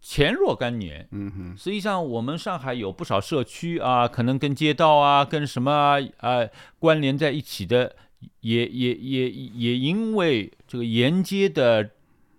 [0.00, 6.48] 前若干年，嗯哼，实际上我们上海有不少社区啊，可能跟街道啊，跟什么啊
[6.78, 7.94] 关联在一起的，
[8.40, 11.90] 也也也也因为这个沿街的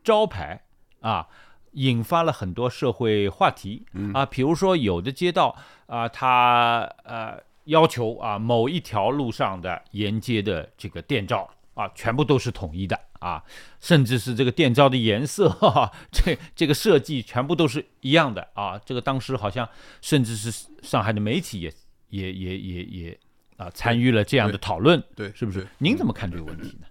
[0.04, 0.64] 招牌
[1.02, 1.28] 啊，
[1.74, 4.26] 引发了很多社会话题啊。
[4.26, 5.56] 比如说有的街道
[5.86, 7.40] 啊，它呃。
[7.66, 13.44] 要求啊，某一条路上的沿街的这个电招啊，全部都是统一的啊，
[13.80, 18.80] 甚至是这个电招的颜色， 哈哈，这这个设计全部都是一样的啊。
[18.86, 19.68] 这个当时好像
[20.02, 21.74] 甚至是上海的媒体也
[22.10, 23.20] 也也也也
[23.58, 25.68] 啊参与了这样的讨论，对，是不是？
[25.78, 26.88] 您怎么看这个问题呢？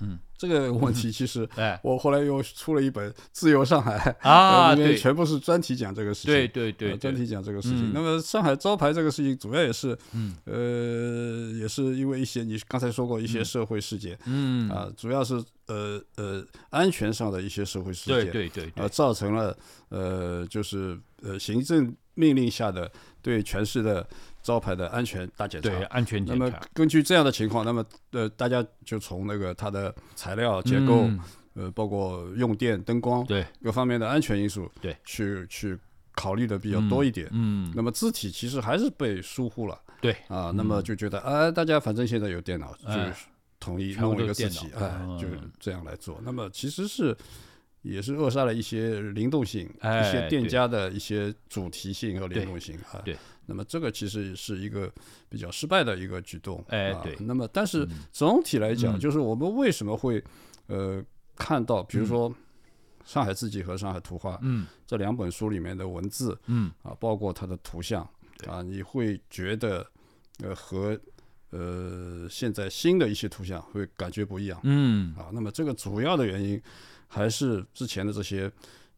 [0.00, 3.96] 嗯，这个问题其实， 哎，我后来又出了一本《自由上海》
[4.28, 7.92] 啊，里面全部是专题讲这个事情，对对对，专题讲这个事情。
[7.94, 14.68] 那么上海招牌这个事情，主要也是，嗯，呃，也是因为一些你刚才说过一些社会事件，嗯。
[14.68, 15.34] 啊，主要是
[15.66, 19.56] 呃呃安全上的一些社会事件，对对对，呃，造成了
[19.88, 22.90] 呃就是呃行政命令下的
[23.22, 24.06] 对全市的
[24.44, 25.68] 招牌的安全大检查。
[25.68, 26.44] 对，安全检查。
[26.44, 31.10] 那么根据这样的情况，那么呃，大家就从那个它的材料结构，
[31.54, 35.76] 呃，包括用电、灯光，对各方面的安全因素，对，去去
[36.14, 37.26] 考虑的比较多一点。
[37.32, 37.72] 嗯。
[37.74, 39.80] 那么字体其实还是被疏忽了。
[40.00, 40.14] 对。
[40.28, 42.92] 啊，那么就觉得啊，大家反正现在有电脑，就
[43.58, 45.26] 统一弄一个字体，哎，就
[45.58, 46.20] 这样来做。
[46.22, 47.16] 那么其实是。
[47.84, 52.96] 也是扼杀了一些灵动性，一些店家的一些主题性和灵动性啊。
[53.04, 53.14] 对，
[53.46, 54.92] 那么这个其实是一个
[55.28, 56.64] 比较失败的一个举动。
[56.68, 57.16] 哎，对。
[57.20, 60.22] 那么，但是总体来讲，就是我们为什么会
[60.66, 61.04] 呃
[61.36, 62.30] 看到，比如说
[63.04, 68.02] 《上海字迹》和《上海图画》嗯这两本书里面的文字嗯啊，包括它的图像
[68.46, 69.86] 啊，你会觉得
[70.42, 70.98] 呃和
[71.50, 74.60] 呃现在新的一些图像会感觉不一样。
[74.64, 76.60] 嗯啊，那么这个主要的原因。
[77.06, 78.50] 还是之前的这些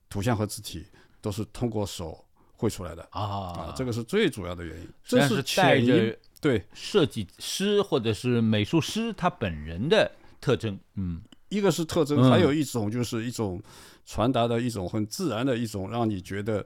[0.09, 0.86] 图像和字体
[1.20, 2.24] 都是通过手
[2.57, 4.88] 绘出来的啊啊，这个是最主要的原因。
[5.04, 13.62] 这是带着对设计师或者是美术师他本人的特征，嗯，一个是特征，还有一种就是一种
[14.04, 16.64] 传达的一种很自然的一种让你觉得。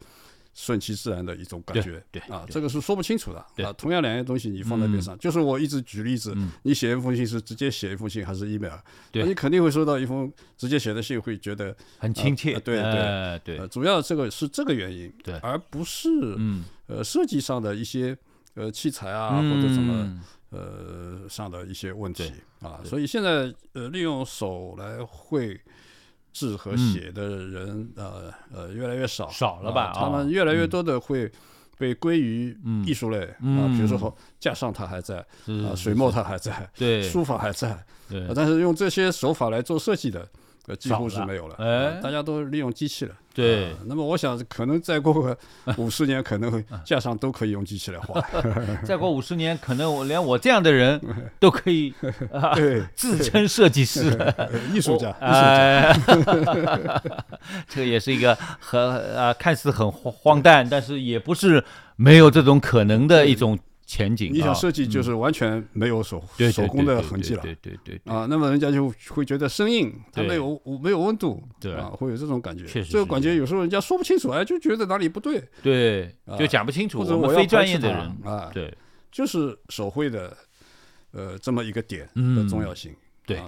[0.52, 3.72] 顺其自然的一种感觉，对啊，这个是说不清楚的啊。
[3.74, 8.78] 同样两样东西你放在边上，就是我一直举例子，你写一封信是直接写一封信还是 email？
[9.12, 12.58] 对，你肯定会收到一封直接写的信，会觉得很亲切。
[12.60, 16.10] 对对对，主要这个是这个原因，对，而不是
[16.88, 18.16] 呃设计上的一些
[18.54, 20.20] 呃器材啊或者什么
[20.50, 22.80] 呃上的一些问题啊。
[22.84, 25.60] 所以现在呃利用手来绘。
[26.32, 29.92] 字和写的人，呃呃，越来越少，少了吧？
[29.94, 31.30] 他们越来越多的会
[31.78, 40.26] 被归于艺术类啊，比如说架上它还在，啊，水墨它还在，对，书法还在，对，但是用这些手法来做设计的。
[40.66, 43.14] 呃，几乎是没有了，哎，大家都利用机器了。
[43.40, 45.36] 对，那么我想，可能再过个
[45.78, 48.20] 五十年，可能架上都可以用机器来画。
[48.84, 51.00] 再过五十年，可能我连我这样的人
[51.40, 51.94] 都可以
[52.94, 54.16] 自称设计师、
[54.72, 55.10] 艺术家。
[55.20, 55.96] 哎，
[57.68, 58.80] 这个也是一个很
[59.16, 61.64] 啊，看似很荒荒诞，但是也不是
[61.96, 63.58] 没有这种可能的一种。
[63.90, 66.22] 前景，你想设计就是完全没有手
[66.52, 72.64] 手工的痕迹了，对对对啊，那么人家就会觉得生硬，它没有没有温度，对啊，会有这种感觉。
[72.66, 77.00] 确实，这个感觉有时候人家说不清楚，哎，就觉得哪里不对，对，就讲不清楚。
[77.00, 78.72] 或者我非专业的人啊，对，
[79.10, 80.36] 就是手绘的，
[81.10, 82.94] 呃，这么一个点的重要性。
[83.26, 83.42] 对，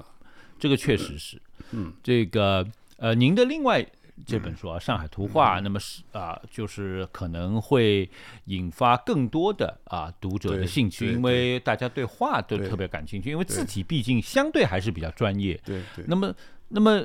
[0.58, 1.40] 这个确实是，
[1.70, 2.66] 嗯，这个
[2.96, 3.86] 呃，您的另外。
[4.26, 8.08] 这本书啊，《上海图画》，那么是啊，就是可能会
[8.44, 15.60] 引发更多的啊读者的兴趣，因为大家对画都特别感兴趣，因为字体毕竟相对还是比较专业。
[15.64, 16.04] 对对。
[16.06, 16.34] 那么，
[16.68, 17.04] 那么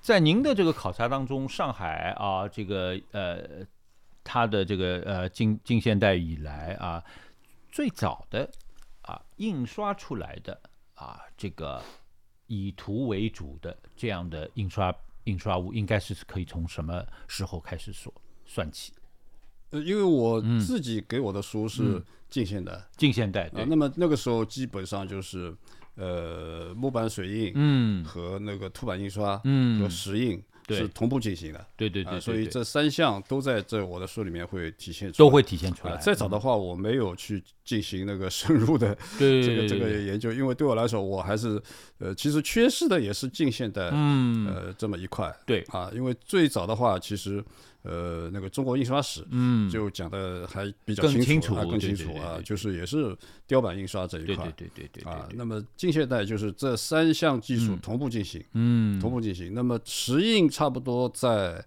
[0.00, 3.66] 在您的这个考察当中，上海啊，这个呃，
[4.24, 7.02] 它的这个呃近近现代以来啊，
[7.70, 8.50] 最早的
[9.02, 10.60] 啊印刷出来的
[10.94, 11.82] 啊这个
[12.46, 14.94] 以图为主的这样的印刷。
[15.24, 18.12] 印刷物应该是可以从什么时候开始说
[18.44, 18.92] 算起？
[19.70, 25.54] 呃，因为我自己给我的书是近现代，近现代啊，那么那个时候基本上就是
[25.94, 30.42] 呃木板水印，嗯，和那个凸版印刷，嗯，和石印。
[30.72, 35.96] 是同步进行的，对对对，所以这三项都在这我的书里面会体现出，都会体现出来。
[35.96, 41.60] 再早的话，我没有去进行那个深入的这个这个研究，因为对我来说，我还是
[42.00, 47.44] 呃，其实缺失的也是近现代，嗯，呃，这么一块，对啊，因为最早的话，其实。
[47.82, 55.26] 呃，那个中国印刷史，嗯，就讲的还比较清楚，更清楚啊，就是也是雕版印刷这一块，对对对对啊。
[55.34, 59.54] 那么近现代就是这三项技术同步进行，嗯，同步进行。
[59.54, 61.64] 那么石印差不多在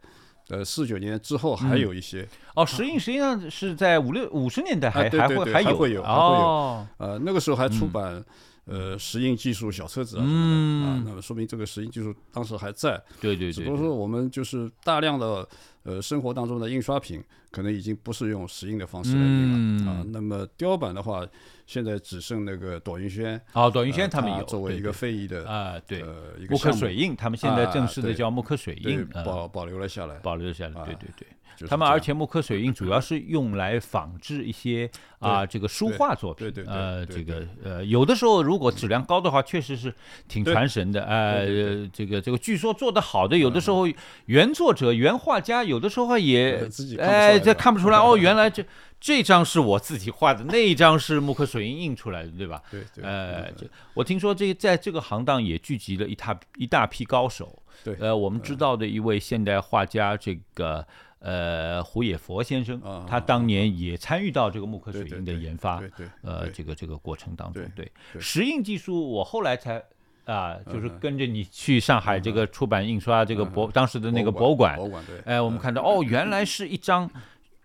[0.49, 8.23] 呃四九年之后还有一些哦，石印实际上是在五六五十年代还还会还有还会有哦，呃那个时候还出版。
[8.65, 13.01] 呃，石印技术小册子啊什么的啊，那么说明这个石印技术当时还在。
[13.19, 13.53] 对对对。
[13.53, 15.47] 只不过说我们就是大量的
[15.83, 20.05] 呃生活当中的印刷品，可能已经不是用石印的方式来印了啊。
[20.07, 21.27] 那么雕版的话，
[21.67, 23.39] 现在只剩那个朵云轩。
[23.51, 25.99] 啊，朵云轩他们有作为一个非遗的啊，对，
[26.39, 30.85] 一个木刻水印，他们现在正式的叫木刻水印，保保留了下来，保留了下来。
[30.85, 31.27] 对对对。
[31.67, 34.89] 他们而且木刻水印主要是用来仿制一些
[35.19, 39.93] 啊这个书画作品，对对呃这个呃有的时候如果质量高的话，确实是
[40.27, 43.87] 挺传神的，呃这个这个据说做得好的，有的时候
[44.25, 46.67] 原作者原画家有的时候也
[46.99, 48.65] 哎这看不出来哦，原来这。
[49.05, 52.63] 这张是我自己画的，那一张是木刻水印印出来的，对吧？
[52.71, 53.03] 对对。
[53.03, 53.51] 呃，
[53.93, 57.61] 我听说这在这个行当也聚集了一大一大批高手。
[57.83, 57.97] 对。
[57.99, 60.87] 呃，我们知道的一位现代画家，这个
[61.23, 65.81] 呃胡野佛先生，他当年也参与到这个木刻水印的研发。
[66.21, 67.91] 呃，这个这个过程当中，对。
[68.19, 69.83] 石印技术，我后来才
[70.25, 75.19] 啊，就是跟着你去上海这个出版印刷这个博当时的那个博物馆，博物馆对。
[75.25, 77.09] 哎，我们看到哦，原来是一张。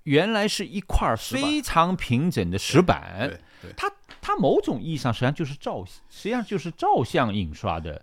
[0.04, 3.30] 原来是一块非常平整的石板，
[3.76, 3.92] 它
[4.22, 8.02] 它某种意义上实际上就是照，实际上就是照相印刷的，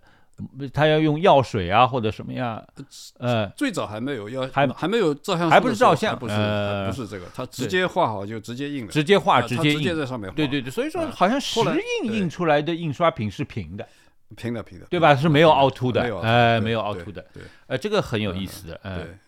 [0.72, 2.62] 它要用药水啊或者什么呀？
[3.18, 6.34] 呃，最早还没有要还还没有照相，还不是照相，不是
[6.86, 10.32] 不是这个，他直接画好就直接印了，直接画直接印在上面。
[10.34, 11.60] 对对对，所以说好像石
[12.02, 13.86] 印印出来的印刷品是平的，
[14.36, 15.14] 平的平的，对吧？
[15.14, 19.18] 是没有凹凸的，哎，没有凹凸的，对，呃，这个很有意思的，嗯。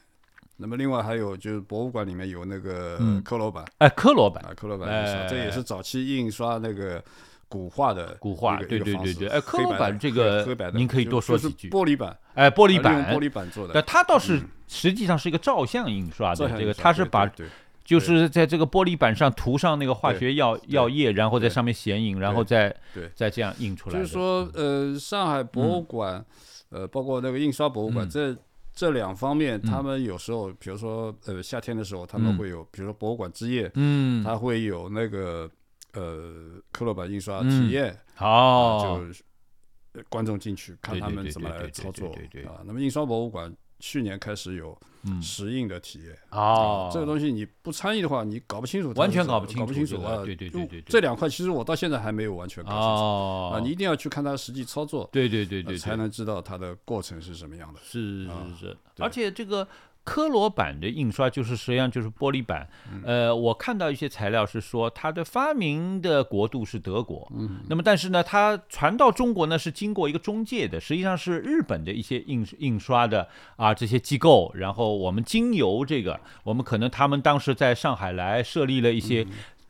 [0.61, 4.89] 那么另外还有就是博物馆里面有那个刻罗版，哎，刻罗版，刻罗版
[5.31, 7.01] 这也是早期印刷那个
[7.49, 11.71] 古画的古画，对对对对，哎，刻罗版这个您可以多说几句。
[11.71, 17.31] 玻璃板，哎，玻璃板，玻璃板做的，但它倒是实际上是一个照相印刷的，这个它是把，
[17.85, 22.75] 就是在这个玻璃板上涂上那个化学药药液，然后在上面显影，然后再
[23.15, 23.99] 再这样印出来。
[23.99, 26.25] 就是说，呃，上海博物馆，
[26.69, 28.37] 呃，包括那个印刷博物馆这。
[28.75, 35.51] 这两方面，他们有时候，比如说，呃，夏天的时候，他们会有，比如说博物馆之夜，嗯，他会有那个，
[35.93, 39.07] 呃，克罗版印刷体验，哦，
[39.95, 42.09] 就观众进去看他们怎么来操作，
[42.47, 43.55] 啊，那么印刷博物馆。
[43.81, 44.77] 去年开始有
[45.23, 50.17] 实印的体验哦，这个东西你不参与的话，你搞不清楚，完全搞不清搞不清楚啊！
[50.25, 53.61] 对对对对，这两块其实我到现在还没有完全搞清楚啊！
[53.61, 57.79] 你一定要去看它实际操作，对对对对，才能知道它的过程是什么样的。
[57.85, 59.65] 是是是，而且这个。
[60.09, 62.67] 科罗版的印刷就是实际上就是玻璃板，
[63.05, 79.27] 呃，我看到一些材料是说它的发明的国度是德国，嗯，那么但是呢，它传到中国呢是经过一个中介的，实际上是日本的一些印印刷的啊这些机构，然后我们经由这个，我们可能他们当时在上海来设立了一些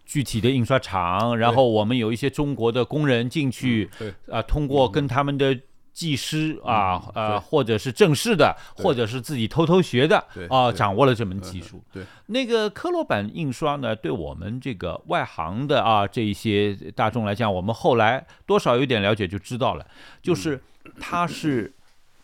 [0.07, 5.59] 具体的印刷厂，然后我们有一些中国的工人进去，对，啊，通过跟他们的。
[5.99, 11.83] 技师啊，呃，或者是正式的，或者是自己偷偷学的，啊，掌握了这门技术。
[11.93, 19.85] 对，那个科罗版印刷呢，对我们这个外行的啊，这一些大众来讲，我们后来多少有点了解就知道了，
[20.23, 20.63] 就是
[21.01, 21.75] 它是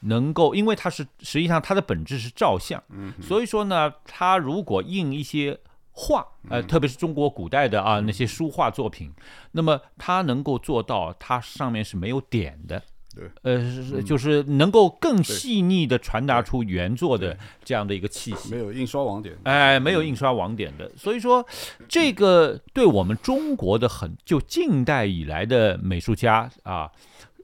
[0.03, 2.81] 能够，因为它是实际上它的本质是照相，
[3.21, 5.59] 所以说呢，它如果印一些
[5.91, 9.13] 画，呃，特别是中国古代的啊那些书画作品，
[9.51, 12.81] 那么它能够做到它上面是没有点的。
[13.15, 21.47] 对，呃，是就是能够更细腻的传达出原作的这样的一个气息，没有印刷网点，哎，没有印刷网点的，所以说
[21.89, 26.91] 这个对我们中国的很就近代以来的美术家啊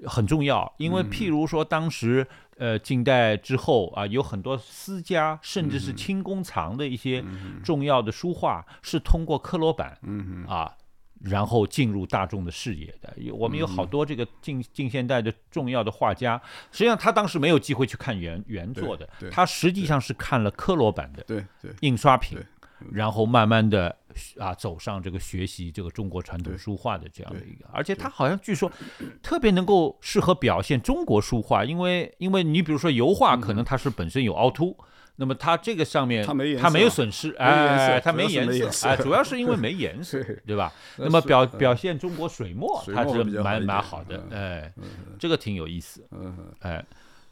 [0.04, 7.24] 很重要，因为譬如说当时呃近代之后啊有很多私家甚至是清宫藏的一些
[7.62, 10.72] 重要的书画是通过刻罗版，嗯啊。
[11.20, 16.40] 然后进入大众的视野的，有我们有好多这个近近现代的重要的画家，
[16.72, 21.44] 实际上他当时没有机会去看原原作的，他实际上是看了科罗版的
[21.80, 22.38] 印刷品，
[22.90, 23.94] 然后慢慢的
[24.38, 28.72] 啊走上这个学习这个中国传统书画的这样的一个，而且他好像据说
[29.22, 34.74] 特别能够适合表现中国书画，因为因为你比如说油画可能它是本身有凹凸。
[35.20, 40.72] 那么它这个上面它没它没有损失，哎，它没颜色，哎，主要是因为没颜色， 对吧？
[40.96, 44.72] 那么表表现中国水墨，它是蛮蛮好的，哎，
[45.18, 46.02] 这个挺有意思，
[46.60, 46.82] 哎，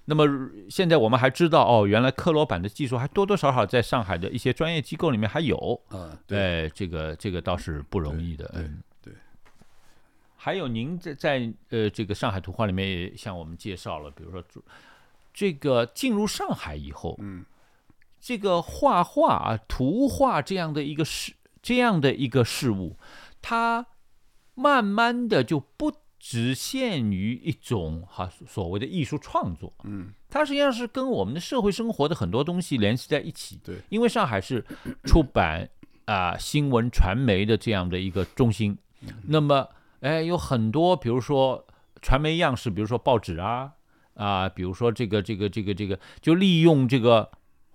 [0.04, 0.26] 那么
[0.68, 9.14] 现在我们还知道哦，原来刻罗版的技术还多多少少在上海的一些专业机构里面还有，啊，对，这个这个倒是不容易的，嗯，对。
[10.36, 14.44] 还有您在在呃这个上海图画里面也向我们介绍了，比如说
[15.32, 17.46] 这个进入上海以后，嗯。
[18.20, 22.96] 这个画画啊，图画这样的一个事，这样的一个事物，
[23.40, 23.86] 它
[24.54, 33.60] 慢慢的就不只限于一种哈所谓的艺术创作，嗯，它实际上是跟我们的社会生活的很多东西联系在一起。
[33.62, 34.64] 对，因为上海是
[35.04, 35.70] 出版
[36.06, 38.76] 啊新闻传媒的这样的一个中心，
[39.28, 39.68] 那么
[40.00, 41.64] 哎有很多，比如说
[42.02, 43.72] 传媒样式，比如说报纸啊
[44.14, 47.30] 啊，比如说这个这个这个这个，就利用这个。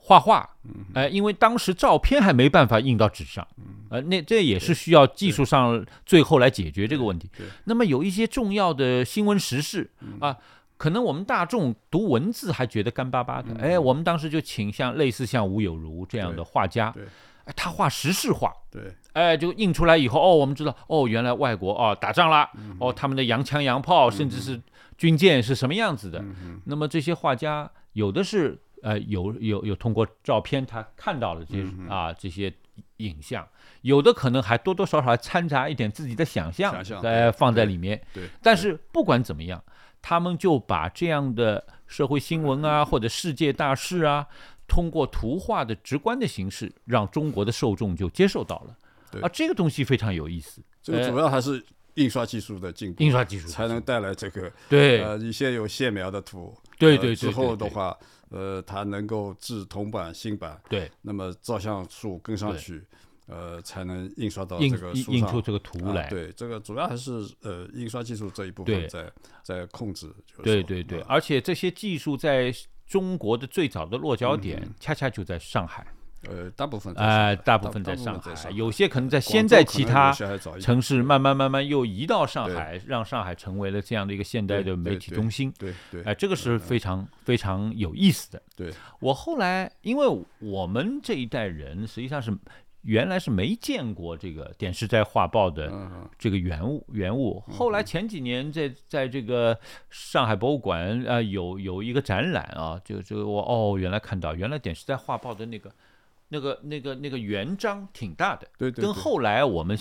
[0.05, 0.47] 画画，
[0.93, 3.47] 哎，因为当时照片还没办法印到纸上，
[3.89, 7.29] 呃，那这也是需要技术上最后来解决这个问题。
[7.63, 9.89] 那么有一些重要的新闻时事
[10.19, 10.37] 啊，
[10.75, 16.93] 可能我们大众读文字还觉得干巴巴的，哎，我们当时就请像类似像吴有如这样的画家，
[17.45, 24.61] 哎，他画时事画，对，哎，就印出来以后，哦，我们知道，哦，原来外国哦打仗了，哦，他们的洋枪洋炮，甚至是
[24.97, 26.21] 军舰是什么样子的。
[26.65, 32.53] 那么这些画家有的是呃有有有通过照片他看到了这些啊这些
[32.97, 33.47] 影像，
[33.81, 37.99] 有的可能还多多少少掺杂一点自己的想象在放在里面。
[38.13, 39.63] 对，但是不管怎么样，
[40.01, 44.27] 他们就把这样的社会新闻啊或者世界大事啊。
[44.65, 49.21] 通过图画的直观的形式，让中国的受众就接受到了。
[49.21, 50.63] 啊，这个东西非常有意思。
[50.81, 51.63] 这个主要还是
[51.95, 54.51] 印刷技术的进步，印刷技术才能带来这个。
[54.69, 56.57] 对，呃，一些有线描的图。
[56.79, 57.15] 对对对。
[57.15, 57.95] 之后的话，
[58.33, 60.61] 呃，它能够制铜版、新版。
[60.67, 60.91] 对。
[61.01, 62.83] 那么照相数跟上去，
[63.27, 65.15] 呃，才能印刷到这个书上。
[65.15, 66.09] 印出这个图来。
[66.09, 67.11] 对，这个主要还是
[67.43, 69.09] 呃印刷技术这一部分在
[69.41, 70.13] 在控制。
[70.43, 72.53] 对对对，而且这些技术在。
[72.85, 75.87] 中国的最早的落脚点恰恰就在上海，
[76.29, 80.11] 呃，大部分哎，大部分在上海，有些可能在先在其他
[80.59, 85.53] 城市，慢慢慢慢又移到上海，让上海成为了这样的一个现代的媒体中心。
[85.57, 88.41] 对对，哎，这个是非常非常有意思的。
[88.55, 88.71] 对。
[88.99, 90.07] 我后来，因为
[90.39, 92.35] 我们这一代人实际上是。
[92.85, 95.71] 原来是没见过这个点石斋画报的
[96.19, 99.57] 这个原物原物，后来前几年在在这个
[99.89, 105.71] 上海博物馆啊有有一个展览啊，就就我哦原来看到原来点石斋画报的那个
[106.33, 109.77] 那个那个那个原章挺大的，对对，跟后来我们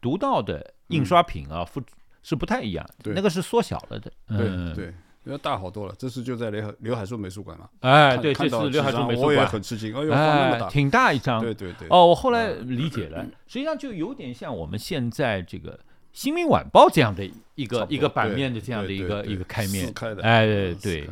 [0.00, 1.82] 读到的印刷品啊复
[2.22, 4.94] 是不太一样，那个是缩小了的，对对。
[5.24, 7.66] 要大好多了，这次就在刘海刘海粟美术馆嘛。
[7.80, 9.94] 哎，对，这次刘海粟美术馆，我也很吃惊。
[9.96, 11.40] 哎呦，那么大，挺大一张。
[11.40, 11.88] 对对对。
[11.88, 15.72] 哦，我后来理解了， 实际上就有点像我们现在这个
[16.14, 17.22] 《新民晚报》这样的
[17.56, 19.92] 一个一个版面的这样的一个一个开面。
[20.22, 21.06] 哎，对。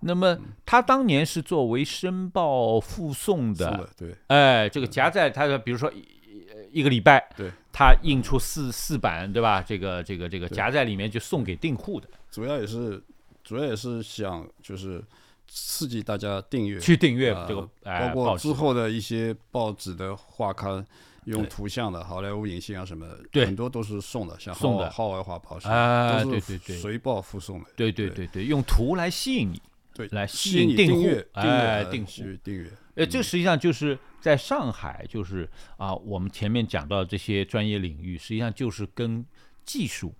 [0.00, 0.36] 那么
[0.66, 4.14] 他当年是作为申报附送的，对。
[4.26, 9.62] 哎，这个夹在他的，比如说一一个礼拜，对，他印出四四版，对吧？
[9.62, 13.02] 这个这个这个夹在里面就送给订户的，主要也是。
[13.44, 15.02] 主要也是想就是
[15.46, 20.84] 刺激大家订阅，去订阅这个，包括之后的一些报纸的画刊，
[21.28, 24.90] 用图像的好莱坞影星啊什么的，很多都是送的，像送的。
[24.90, 29.60] 号外画报啊，都是随报附送的，对对对对，用图来吸引你，
[29.94, 39.24] 对，来吸引订阅，哎，订阅订阅，呃，这实际上就是在上海，就是啊，我们前面讲到这些专业领域，实际上就是跟
[39.64, 40.14] 技术。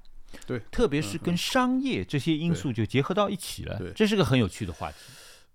[0.47, 4.97] 对，特别是跟商业这些因素就结合到一起了，这是个很有趣的话题。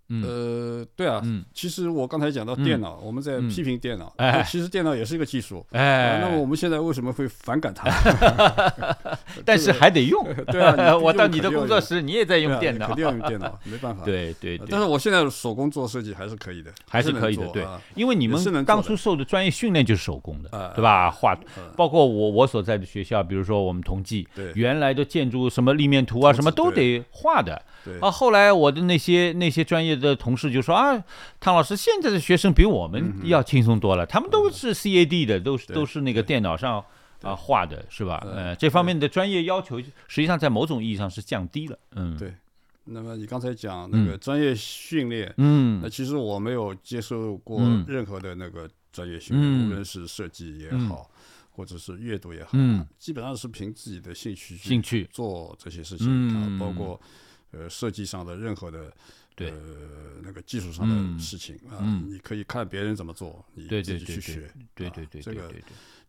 [0.10, 4.14] 呃，对啊，嗯其实我刚才讲到电脑，我们在批评电脑，
[4.46, 5.66] 其实电脑也是一个技术。
[5.72, 7.90] 哎，那么我们现在为什么会反感它？
[9.46, 10.24] 但是还得用。
[10.52, 14.04] 对啊， 我到你的工作室，你也在用电脑，肯定要用电脑，没办法。
[14.04, 14.60] 对对。
[14.70, 17.48] 但是我现在手工做设计还是可以的，还是可以的。
[17.48, 21.10] 对，因为你们当初受的专业训练就是手工的，对吧？
[21.10, 21.36] 画，
[21.76, 27.62] 包括我我所在的学校，比如说我们同济，原来的建筑什么立面图啊，什么都得画的。
[28.00, 31.04] 啊，后来我的那些那些专业的同事就说啊，
[31.40, 36.84] 汤老师，现在的学生比我们要轻松多了，他们都是 CAD 的，都是都是那个电脑上
[37.22, 38.26] 啊画的，是吧？
[38.26, 41.78] 呃，这方面的专业要求实际上在某种意义上是降低了。
[41.96, 42.34] 嗯，对。
[42.86, 51.10] 那么你刚才讲那个专业训练，嗯，那其实我没有接受过任何的那个专业训练，无论是设计也好，
[51.52, 55.08] 或者是阅读也好，嗯，基本上是凭自己的兴趣兴趣。
[55.12, 57.00] 做这些事情啊，包括。
[57.56, 58.92] 呃，设计上的任何的，
[59.38, 59.54] 呃，
[60.24, 65.52] 那个技术上的事情啊，你可以看别人怎么做，你自己去学，对对对，这个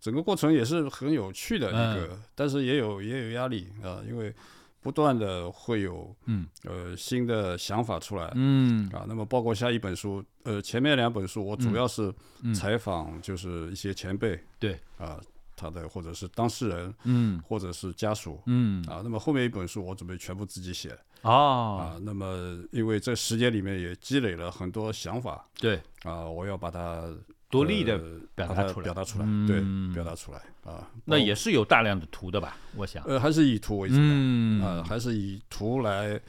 [0.01, 4.35] 整个过程也是很有趣的一个，但是也有也有压力啊，因为
[4.81, 6.47] 不断的会有嗯。
[6.64, 8.89] 呃新的想法出来，嗯。
[8.91, 12.12] 啊，那么包括下一本书，呃，前面两本书我主要是
[12.55, 14.79] 采访，就是一些前辈，对。
[14.99, 15.20] 啊。
[15.57, 18.85] 他的或者是当事人，嗯，或者是家属，嗯。
[18.87, 27.05] 啊，那么后面一本书我准备全部自己写，啊，那么因为这时间里面也积累了很多想法，对，啊，我要把它
[27.51, 27.99] 独立的
[28.35, 29.62] 表达出来，表达出来，对，
[29.95, 32.57] 表达出来，啊，那也是有大量的图的吧？
[32.77, 36.20] 我想，呃，还是以图为主，嗯，啊，还是以图来，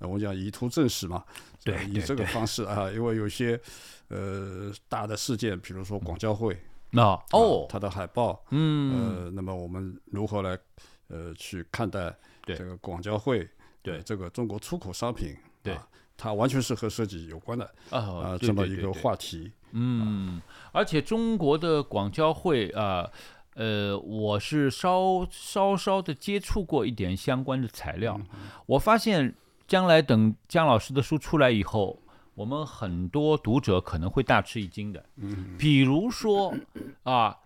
[0.00, 1.24] 我讲以图证实嘛，
[1.64, 3.60] 对，以这个方式啊，因为有些
[4.08, 6.56] 呃大的事件，比如说广交会。
[6.92, 10.58] 那哦，它的海报，嗯，呃，那么我们如何来，
[11.06, 12.12] 呃，去看待
[12.44, 13.48] 这个广交会，
[13.82, 15.78] 对这个中国出口商品，对，
[16.16, 20.40] 它完全是和设计有关的啊，这么一个话题，嗯，
[20.72, 23.10] 而且中国的广交会啊，
[23.54, 28.20] 呃，我是稍稍稍的接触过一点相关的材料，
[28.66, 29.34] 我发现
[29.66, 31.98] 将来等姜老师的书出来以后。
[32.36, 35.04] 我们很多读者可能会大吃一惊的。
[35.16, 36.54] 嗯，比如说
[37.02, 37.36] 啊，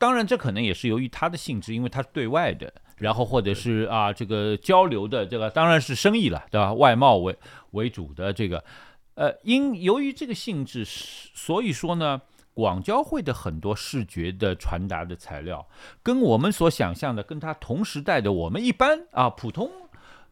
[0.00, 6.72] 当然这可能也是由于它的性质，因为它是对外的，然后或者是啊这个交流的这个当然是生意了，对吧？
[6.72, 7.36] 外贸为
[7.72, 8.64] 为主的这个，
[9.14, 12.22] 呃，因由于这个性质，所以说呢。
[12.52, 15.66] 广交会的很多视觉的传达的材料，
[16.02, 19.70] 跟我们所想象的，跟它同时代的我们一般啊普通，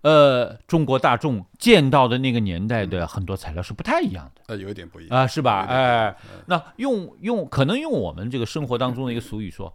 [0.02, 4.42] 呃中国大众见到的那个年代的很多材料是不太一样的。
[4.46, 5.18] 呃，有点不一样。
[5.18, 5.66] 啊，是吧？
[5.68, 9.74] 哎，那用用可能用我们这个生活当中的一个俗语说，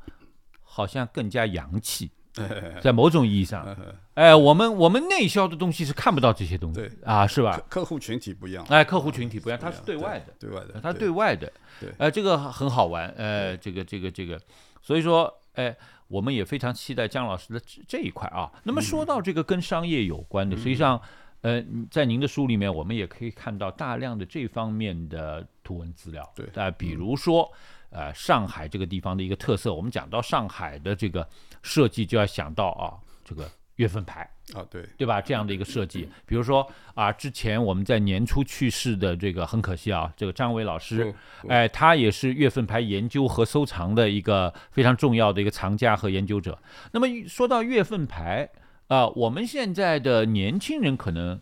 [0.62, 2.12] 好像更加洋气。
[2.82, 3.78] 在某种意义上，
[4.16, 6.92] 哎，我们我们内销的东西是看不到这些东西，对。
[7.06, 7.62] 啊，是吧？
[7.70, 14.42] 客户群体不一样，哎，客户群体不一样，它是对外的，对外的，它对外的，对，哎，这个很好玩，呃，这个这个这个，
[14.82, 15.78] 所以说，哎，
[16.14, 18.52] 我们也非常期待姜老师的这一块啊。
[18.64, 21.02] 那么说到这个跟商业有关的，实际上，
[21.42, 27.52] 呃，在您的书里面，我们也可以看到大量的这方面的图文资料，对，啊，比如说。
[27.96, 31.30] 呃，上海这个地方的一个特色，我们讲到上海的这个
[31.62, 33.48] 设计，就要想到啊，这个
[33.78, 35.20] 月份牌啊，对对吧？
[35.20, 41.14] 这样的一个设计，比如说啊，之前我们在年初去世的这个很可惜啊，这个张伟老师，
[41.50, 46.60] 哎，他也是月份牌研究和收藏的一个非常重要的一个藏家和研究者。
[46.92, 48.48] 那么说到月份牌
[48.88, 51.42] 啊，我们现在的年轻人可能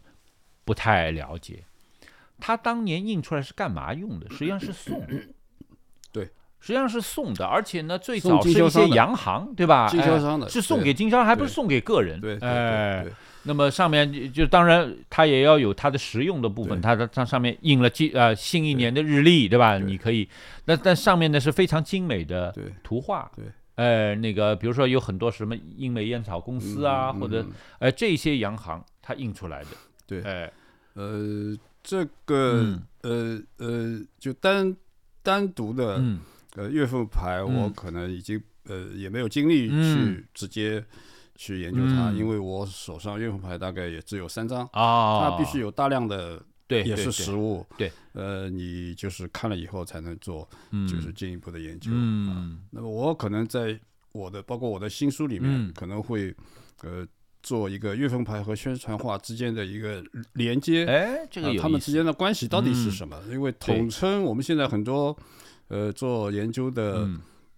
[0.64, 1.66] 不太了解，
[2.40, 4.30] 他当年印出来是干嘛用的？
[4.30, 5.06] 实际上是送。
[6.62, 9.88] 实际上是送的，而且呢，最早是一些洋行，对吧？
[9.90, 12.22] 经销商的，是送给经销商，还不是送给个人。
[12.22, 13.04] 对，哎，
[13.42, 19.80] 那么上面就当然它也要有它的实用的部分，它的它上面印了记呃新一年的日历，对吧？
[19.80, 20.30] 你可以，
[20.66, 23.32] 那但上面呢是非常精美的图画。
[23.36, 23.46] 对，
[23.84, 27.44] 哎，那个比如说有很多什么英美烟草公司啊，或者
[27.80, 29.70] 哎这些洋行它印出来的。
[30.06, 30.52] 对，哎，
[30.94, 34.78] 呃，这个呃呃，就单
[35.24, 36.00] 单独的。
[36.56, 40.84] 呃，月份牌我可能已经呃也没有精力去直接
[41.36, 50.48] 去研究它，因为我手上月份牌大概也只有三张啊，它必须有大量的对也是实物对，呃，你就是看了以后才能做
[50.90, 52.60] 就是进一步的研究嗯。
[52.70, 53.80] 那么我可能在
[54.12, 56.36] 我的包括我的新书里面可能会
[56.84, 57.08] 呃
[57.42, 63.18] 做一个月份牌和宣传画之间的一个连接，哎，这个他们之间的关系到底是什么？
[63.30, 65.18] 因为统称我们现在很多。
[65.72, 67.08] 呃，做研究的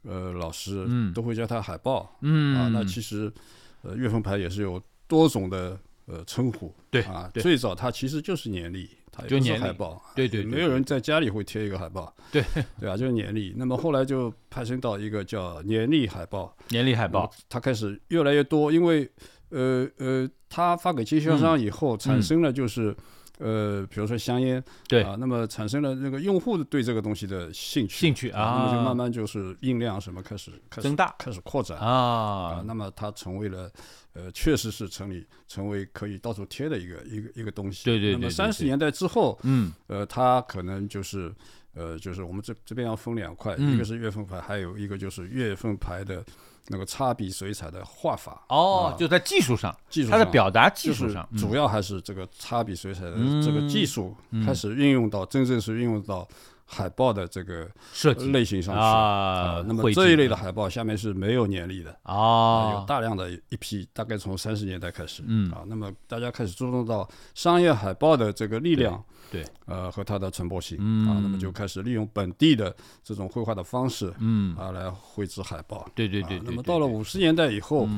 [0.04, 3.34] 呃老师都会叫它海报，啊，那其实
[3.82, 12.44] 呃月份牌也是有多种的呃称呼，对啊，最早它其实就是年历，它就是海报，对对，没有人在家里会贴一个海报，对。
[12.80, 13.52] 对啊，就是年历。
[13.58, 19.10] 那么后来就派生到一个叫年历海报，年历海报，它开始越来越多，因为
[19.50, 22.96] 呃呃，它发给经销商以后产生了就是。
[23.40, 33.72] 呃，比如说香烟，对啊，那么产生了那个用户对这个东西的兴趣，兴趣啊，那么就慢慢就是印量什么开始开始增大，开始扩展啊，那么它成为了，
[34.14, 37.86] 呃，确实是成立成为可以到处贴的一个一个一个东西。
[37.86, 38.14] 对对对。
[38.14, 41.34] 那么三十年代之后，嗯，呃，它可能就是，
[41.74, 46.24] 呃，就是我们这这边要分两块，一个是月份牌，还有一个就是月份牌的。
[46.68, 48.44] 那个擦笔水彩的画法。
[48.50, 56.28] 哦，就在技术上，技术它的表达技术上，主要还是这个擦笔水彩的这个技术开始运用到，真正是运用到
[56.66, 58.32] 海报的这个设计。
[58.32, 58.82] 类型上去。
[58.82, 59.64] 啊。
[59.68, 61.98] 那么这一类的海报下面是没有年历的。
[62.04, 65.52] 啊，有大量的一批，大概从三十年代开始，嗯。
[65.52, 69.04] 啊，那么大家开始注重到商业海报的这个力量。
[69.32, 70.78] 对，呃，和它的传播性。
[71.08, 75.90] 啊，那么就开始利用本地的这种绘画的方式，嗯，啊，来绘制海报。
[75.96, 76.40] 对对对。
[76.46, 77.90] 那么到了五十年代以后，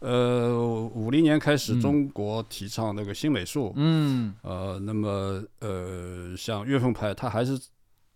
[0.00, 0.54] 呃，
[0.94, 7.58] 五零年开始，中国提倡那个新美术，嗯，呃，那么呃，像月份牌，它还是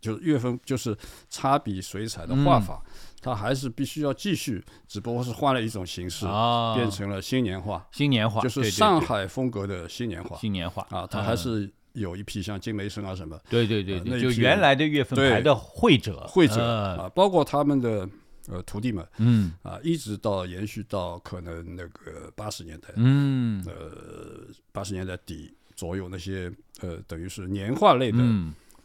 [0.01, 0.97] 就是月份就是
[1.29, 2.83] 插笔水彩的画法，
[3.21, 6.27] 它还是必须要继续，只不过是换了一种形式，
[6.75, 7.87] 变成了新年画。
[7.93, 10.37] 新年画就是上海风格的新年画。
[10.39, 11.71] 新年画啊，它还是。
[11.95, 18.09] 有一批像金梅生啊什么，对对对对，就原来的月份牌的会者，会者啊，包括他们的
[18.47, 28.19] 呃徒弟们，嗯啊，一直到延续到可能那个八十年代，嗯呃八十年代底左右那些呃等于是年画类的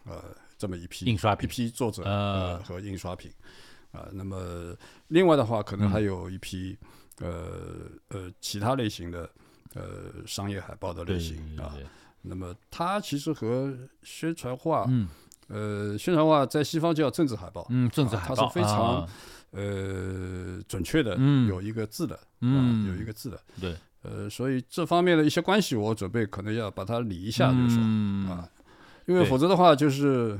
[0.06, 0.24] 呃
[0.58, 2.58] 这么一批印刷一批作者呃。
[2.64, 3.32] 和印刷品。
[3.92, 4.76] 啊，那么
[5.08, 6.78] 另外的话可能还有一批
[7.22, 9.30] 呃呃其他类型的
[9.74, 11.74] 呃商业海报的类型啊。
[12.22, 15.08] 那么它其实和宣传画，嗯，
[15.48, 19.08] 呃，宣传画在西方叫政治海报，嗯，政治海报，它是非常
[19.52, 28.28] 呃准确的，嗯，有一个字的，嗯，有一个字的，对，呃，所以这方面的一些关系，我准备可能要把它理一下，就是说，嗯。
[28.28, 28.50] 啊，
[29.06, 30.40] 因为否则的话就是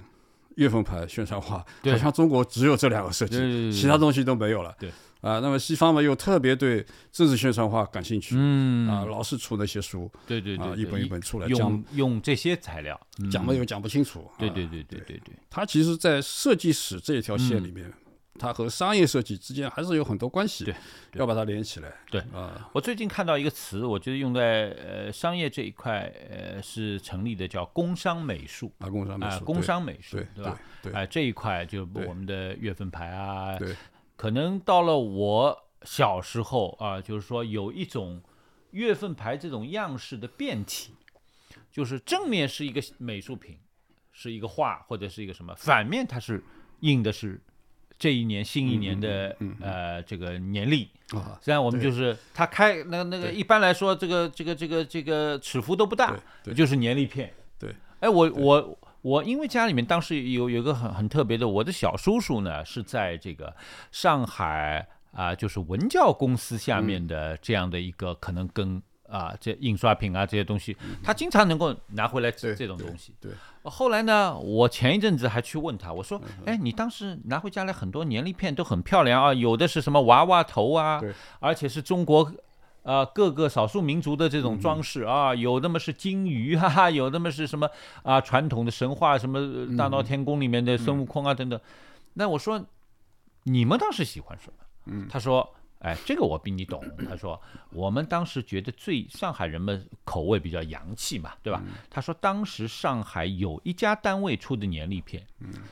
[0.56, 4.76] 月份牌宣传画，好像中国只有这两个设计，其他东西都没有了。
[4.80, 4.92] 对。
[5.22, 8.88] 啊，那么西方嘛又特别对政治宣传画感兴趣，嗯。
[8.88, 13.00] 啊，老是出那些书，对对对，一本一本出来讲用这些材料
[13.32, 17.92] 讲嘛又讲不清楚，对对对对对对，他其实，在设计史这一条线里面，
[18.38, 20.76] 它和商业设计之间还是有很多关系，对，
[21.14, 21.92] 要把它连起来。
[22.10, 30.60] 对啊，我最近看到一个词，我觉得用在呃商业这一块，呃是成立的，叫工商美术啊，工商美术，工商美术，对吧？
[30.82, 33.76] 对，哎，这一块就我们的月份牌啊，对，
[34.16, 35.62] 可能到了我。
[35.88, 38.20] 小时候啊，就是说有一种
[38.72, 40.96] 月份牌这种样式的变体，
[41.72, 43.60] 就是正面是一个美术品，
[44.12, 46.44] 是一个画或者是一个什么，反面它是
[46.80, 47.40] 印的是
[47.98, 51.40] 这一年新一年的呃这个年历啊。
[51.42, 56.16] 这样我们就是他开那那个一般来说这个这个这个这个尺幅都不大，
[56.56, 57.34] 就是年历片。
[57.60, 63.56] 对，哎我我我因为家里面当时有有个很很特别的，我的小叔叔呢是在这个
[63.92, 64.88] 上海。
[65.16, 73.16] 啊，就是文教公司下面的这样的一个，可能跟啊这印刷品啊这些东西，他经常能够拿回来这这种东西。
[73.22, 73.32] 对。
[73.66, 81.00] 后来呢，我前一阵子还去问他，我说：“哎，你当时拿回家来很多年历片都很漂亮啊，有的是什么娃娃头啊，
[81.40, 82.32] 而且是中国
[82.84, 87.68] 啊各个少数民族的这种装饰啊，有的么是金鱼哈哈， 有的么是什么
[88.04, 91.60] 啊传统的神话，什么大闹天宫里面的孙悟空啊等等。
[92.14, 92.64] 那我说，
[93.44, 95.56] 你们当时喜欢什么？”他说
[95.86, 101.62] ：“哎，这个我比你懂。”他说：“我们当时觉得最上海人们口味比较洋气嘛，对吧？”
[101.92, 105.26] 他说：“当时上海有一家单位出的年历片，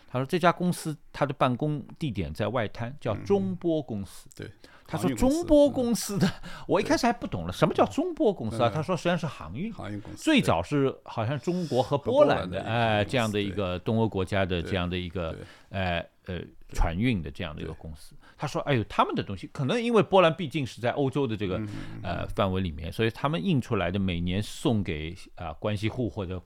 [0.07, 4.29] 他说这家公司他的办公地点在外滩，叫中波公司。
[4.35, 4.51] 对，
[4.85, 6.29] 他说中波公司的，
[6.67, 8.69] 我一开始还不懂了，什么叫中波公司啊？
[8.73, 15.35] 他说实际上是航运，航运公司最早是好像中国和波兰的哎这样的一个东欧国家的这样的一个
[15.69, 16.39] 呃呃
[16.73, 21.61] 船运的这样的一个公司。”他说：“哎呦，他们的东西可能因为波兰毕竟是在欧洲的这个
[22.01, 26.41] 呃范围里面，所以他们印出来的每年送给啊关系户或者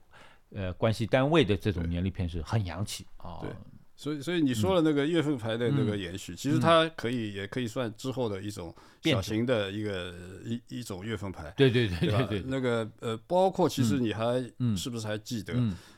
[0.54, 3.40] 呃关系单位的这种年历片是很洋气啊。
[3.42, 3.50] 对，
[3.98, 10.14] 所以所以你说了那个月份牌的那个延续，其实它可以也可以算之后的一种小型的一个
[10.46, 11.52] 一一种月份牌。
[11.58, 14.42] 对对对对对，那个呃，包括其实你还
[14.78, 15.54] 是不是还记得？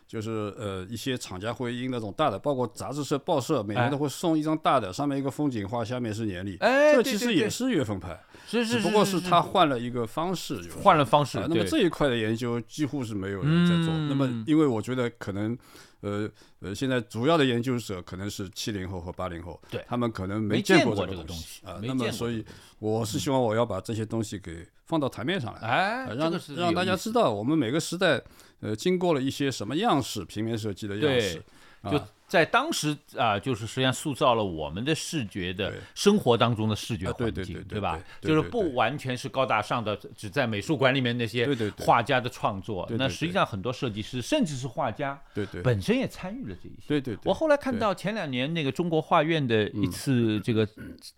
[0.07, 6.57] 就是呃一些厂家会印那种大的，包括杂志社、报社每年都会送一张大的，上面一个风景画，下面是年历。
[6.61, 11.37] 哎，这其实也是月份牌，是是只不过是他换了一个方式，换了方式。
[11.47, 13.95] 那么这一块的研究几乎是没有人在做。
[14.07, 15.55] 那么因为我觉得可能
[16.01, 16.27] 呃
[16.59, 21.79] 呃现在主要的研究者可能是七零后和八零后，对，他们可能没见过这个东西啊。
[21.83, 22.45] 那么所以
[22.79, 28.21] 我是希望我要把这些东西给放到台面上来，哎，让让大家知道我们每个时代。
[28.61, 31.41] 呃，经过了一些什么样式平面设计的样式，
[31.89, 31.97] 就。
[32.29, 37.99] 在当时啊，就是实际上塑造了我们的视觉的生活当中的视觉环境，对吧？
[38.21, 41.49] 就是不完全是高大上的，只在美术馆里面那些
[41.79, 42.87] 画家的创作。
[42.91, 46.87] 那实际上很多设计师，甚至是画家，对对，本身也参与了这一些。
[46.87, 47.17] 对对。
[47.23, 50.67] 我后来看到前两年那个中国画院的一次这个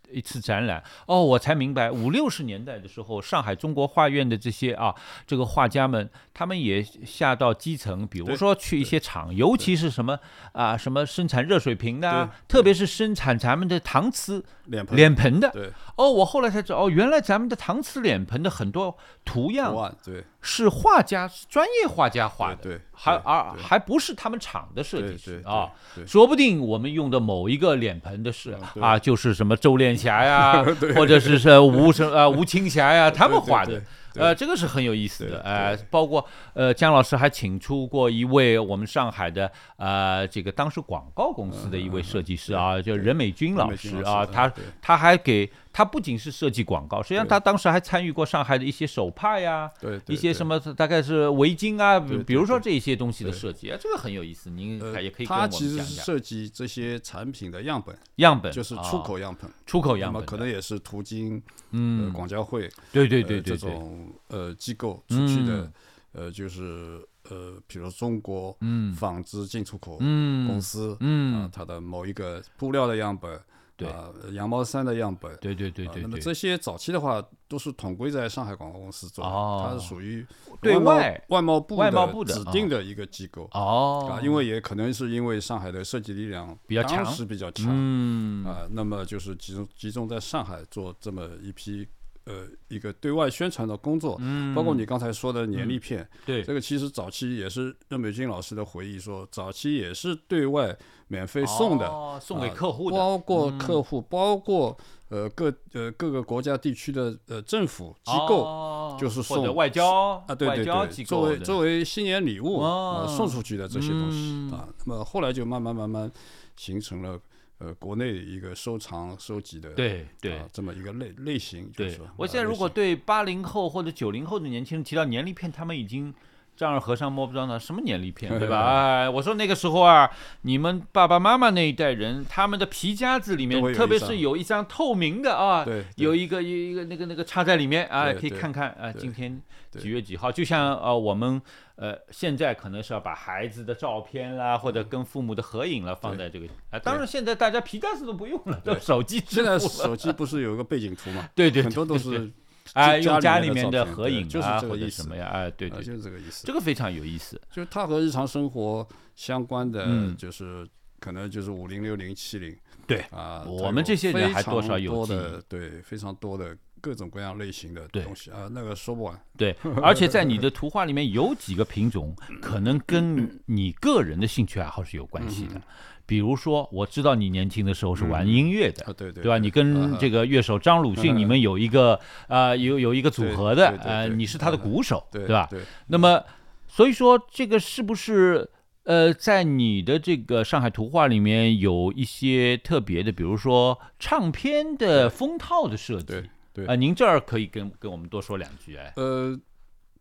[0.09, 4.95] 一次展览，哦，我才明白五六十年代的时候，上海中国画院的这些啊，
[5.27, 10.17] 这个画家们，他们也下到基层，比如说去一些厂，尤其是什么
[10.53, 11.00] 啊什么。
[11.05, 14.95] 生产热水瓶的，特别是生产咱们的搪瓷脸盆。
[14.95, 15.49] 脸盆的。
[15.51, 18.95] 对，哦，我后来才知道，哦，原来咱们的搪瓷脸盆的很多
[19.25, 19.73] 图样，
[20.03, 25.69] 对，是画家专业画家画的，对，还而还不是他们厂的设计师啊。
[26.05, 30.63] 说不定我们用的某一个脸盆的是啊，就是什么周练霞呀，
[30.95, 33.81] 或者是是吴什啊吴青霞呀，他们画的。
[34.15, 44.51] 呃，这个是很有意思的，呃，包括呃，姜老师还请出过一位我们上海的呃，这个当时广告公司的一位设计师啊，叫任美君老师啊，他
[44.81, 45.49] 他还给。
[45.73, 55.49] 他不仅是设计广告，实际上他当时还参与过上海的一些手帕呀，对一些什么大概是围巾啊，比比如说这些东西的设计啊，这个很有意思，您也可以跟我们讲讲。
[55.49, 61.41] 他其实设计这些产品的样本，样本就是出口样本，出口样本，可能也是途经
[61.71, 65.71] 嗯广交会，对对对对这种呃机构出去的，
[66.11, 66.99] 呃就是
[67.29, 68.57] 呃比如中国
[68.97, 73.39] 纺织进出口公司，嗯啊它的某一个布料的样本。
[73.87, 76.01] 啊，羊毛衫的样本，对对对对。
[76.01, 80.25] 那么这些早期的话，都是统归在上海广告公司做，它是属于
[80.61, 83.49] 对外外贸部外贸部的指定的一个机构。
[83.53, 84.09] 哦。
[84.11, 87.67] 啊，因为也可能是因为上海的设计力量比较强，比较强。
[87.69, 88.45] 嗯。
[88.45, 91.87] 啊，那么就是集中集中在上海做这么一批
[92.25, 100.77] 呃一个对外宣传的工作，嗯，包括你刚才说的年历片，对，这个其实早期也是任美君老师的回忆说，早期也是对外
[101.11, 104.77] 免费送的，送给客户的，包括客户，包括
[105.09, 116.09] 呃各呃各个国家地区的呃政府机构，就是送外交啊，对对对，作为作为新年礼物啊送出去的这些东西啊，那么后来就慢慢慢慢
[116.55, 117.19] 形成了。
[117.63, 126.11] 呃，国内一个收藏收集的对对这么一个类类型，对，我现在如果对八零后或者九零后的年轻人提到年历片，他们已经
[126.55, 128.59] 丈二和尚摸不着脑，什么年历片， 对吧？
[128.61, 130.09] 哎，我说那个时候啊，
[130.41, 139.41] 你们爸爸妈妈那一代人，他们的皮夹子里面，特别是有一张透明的啊，有一个一个那个那个插在里面啊，可以看看啊，今天。
[139.79, 140.29] 几月几号？
[140.29, 141.41] 就像呃，我们
[141.77, 146.79] 呃，现在可能是要把孩子的照片啦，或者跟父母的合影了放在这个啊。
[146.79, 149.23] 当然，现在大家皮夹子都不用了，都手机。
[149.25, 151.25] 现在手机不是有一个背景图嘛？
[151.33, 152.29] 对对，很多都是
[152.73, 155.27] 哎，用家里面的合影啊，或者什么呀？
[155.27, 156.45] 哎，对对，就是这个意思。
[156.45, 160.67] 这个非常有意思，就是它和日常生活相关的，就是
[160.99, 162.55] 可能就是五零六零七零。
[162.87, 166.55] 对啊，我们这些人还多少有的，对，非常多的。
[166.81, 169.17] 各种各样类型的东西啊，那个说不完。
[169.37, 175.61] 对，而且在你的图画里面有几个品种，可能跟你个人的兴趣爱好是有关系的。
[176.07, 179.37] 比如说，我知道你年轻的时候是玩音乐的，对对，对吧？
[179.37, 185.47] 你跟这个乐手张鲁迅， 你们有一个啊，有有一个组合的，呃，你是他的鼓手，对吧？
[185.49, 185.61] 对。
[185.87, 186.21] 那么，
[186.67, 188.49] 所以说这个是不是
[188.83, 196.29] 呃，在你的这个上海图画里面有一些特别的，比如说唱片的封套的设计？
[196.53, 196.65] 对。
[196.65, 198.93] 啊，您这儿可以跟跟我们多说两句哎。
[198.95, 199.39] 呃，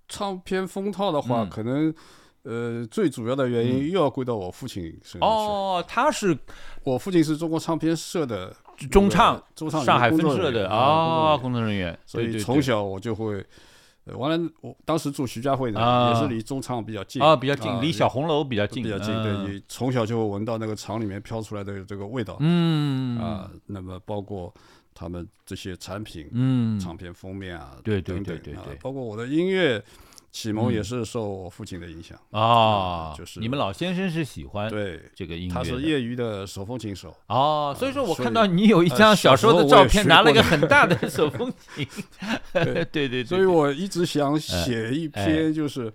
[0.08, 1.94] 唱片封套的话，可能
[2.42, 6.36] 呃最主要的原因又要归到我父亲身上哦，他是
[6.82, 8.52] 我父亲是中国唱片社的
[8.90, 13.46] 中唱中唱上海分社的啊工作人员，所以从小我就会，
[14.06, 19.14] 完了我当时住徐家汇呢，也是离中唱比较近啊，比较近，离小红楼比较近，比较近。
[19.22, 23.16] 对，你从小就会闻到那个厂里面飘出来的这个味道，嗯。
[23.20, 24.52] 啊，那么包括。
[24.94, 29.82] 他们这些产品，嗯，唱片封面啊，对对对对对，包括我的音乐
[30.30, 32.18] 启蒙也是受我父亲的影响。
[32.30, 33.14] 啊。
[33.16, 37.16] 就是你们老先生是喜欢对这个音乐，他是业余的手风琴手。
[37.28, 41.86] 哦，所以说我看到你有一张小时候的照片，拿了一个很大的手风琴，
[42.52, 42.84] 对。
[42.86, 45.92] 对对，所以我一直想写一篇就是。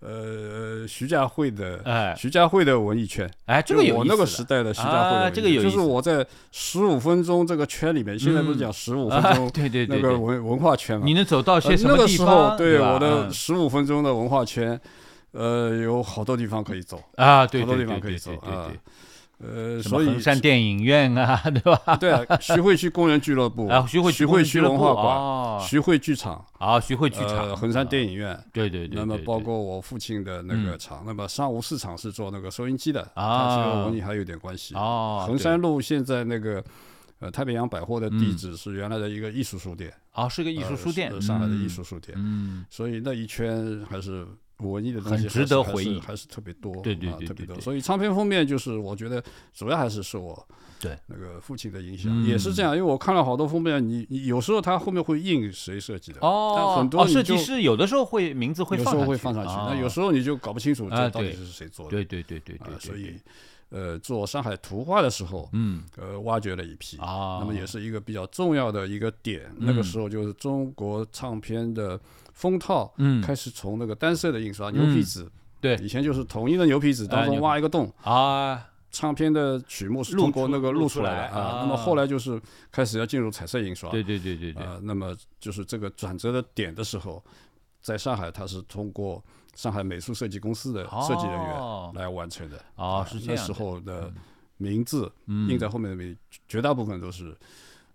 [0.00, 12.56] 呃，徐家汇的，哎，徐家汇的文艺圈，哎，这个有我那个时代的徐家汇，这个有就是我在十五分钟这个圈里面，现在不是讲十五分钟， 对对对，那个文文化圈嘛，你能走到些什么地方？
[12.56, 14.80] 对我的十五分钟的文化圈，
[15.32, 17.02] 呃，有好多地方可以走。
[17.16, 18.70] 啊，对，好多地方可以走啊。
[19.40, 21.94] 呃，所以衡山电影院啊，对吧？
[21.96, 28.96] 对啊，徐汇区工人俱乐部啊，徐汇徐汇区文化馆，徐汇剧场啊，徐汇剧场，衡山电影院，对对对。
[28.98, 35.24] 那么包括我父亲的那个厂，那么上午市场是做那个收音机的啊，这个文艺还有点关系啊。
[35.26, 36.60] 衡山路现在那个
[37.20, 44.26] 呃太平洋百货的地址是原来的一个艺术书店啊，是个艺术书店，上海的艺术书店，嗯，所以那一圈还是。
[44.58, 47.60] 文艺的东西值得回忆，还是特别多，对对对，特别多。
[47.60, 50.48] 所以唱片封面就是我觉得主要还是受我
[50.80, 52.76] 对那个父亲的影响，也是这样。
[52.76, 61.90] 因为我看了好多封面，你你有时候他后面会印谁设计的哦，很多设计师有的时候会名字会有时候会放上去，那有时候你就搞不清楚这到底是谁做的。
[61.90, 63.16] 对对对对对，所以
[63.70, 69.50] 呃，做上海图画的时候，嗯，呃，挖掘了一批啊，那么也是一个比较重要的一个点。
[69.58, 71.98] 那个时候就是中国唱片的。
[72.38, 75.28] 封套，嗯，开始从那个单色的印刷牛皮纸，
[75.60, 81.58] 对，以前就是统一的牛皮纸当中挖一个洞啊，唱片的曲目是通过那个录出来的啊。
[81.62, 82.40] 那么后来就是
[82.70, 84.62] 开始要进入彩色印刷，对对对对对。
[84.62, 87.20] 啊，那么就是这个转折的点的时候，
[87.80, 89.20] 在上海它是通过
[89.58, 92.64] 上海美术设计公司的设计人员来完成的。
[92.76, 94.12] 啊，是那时候的
[94.58, 96.16] 名字印在后面的名，
[96.46, 97.36] 绝大部分都是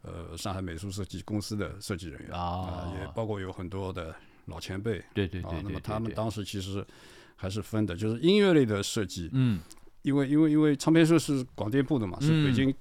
[0.01, 2.31] 呃上海美术设计公司的设计人员。
[2.31, 4.13] 啊，也包括有很多的。
[4.47, 6.85] 老前辈，对对对，那么他们当时其实
[7.37, 9.61] 还是分的，就是音乐类的设计，嗯，
[10.01, 12.75] 因为因为因为唱片社是广电部的嘛，是北京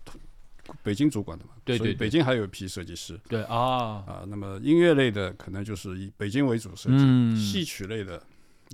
[0.83, 8.21] 北京主管的嘛，对对，北京还有一批设计师，对啊啊，那么音乐类的可能就是以北京为主设计，戏曲类的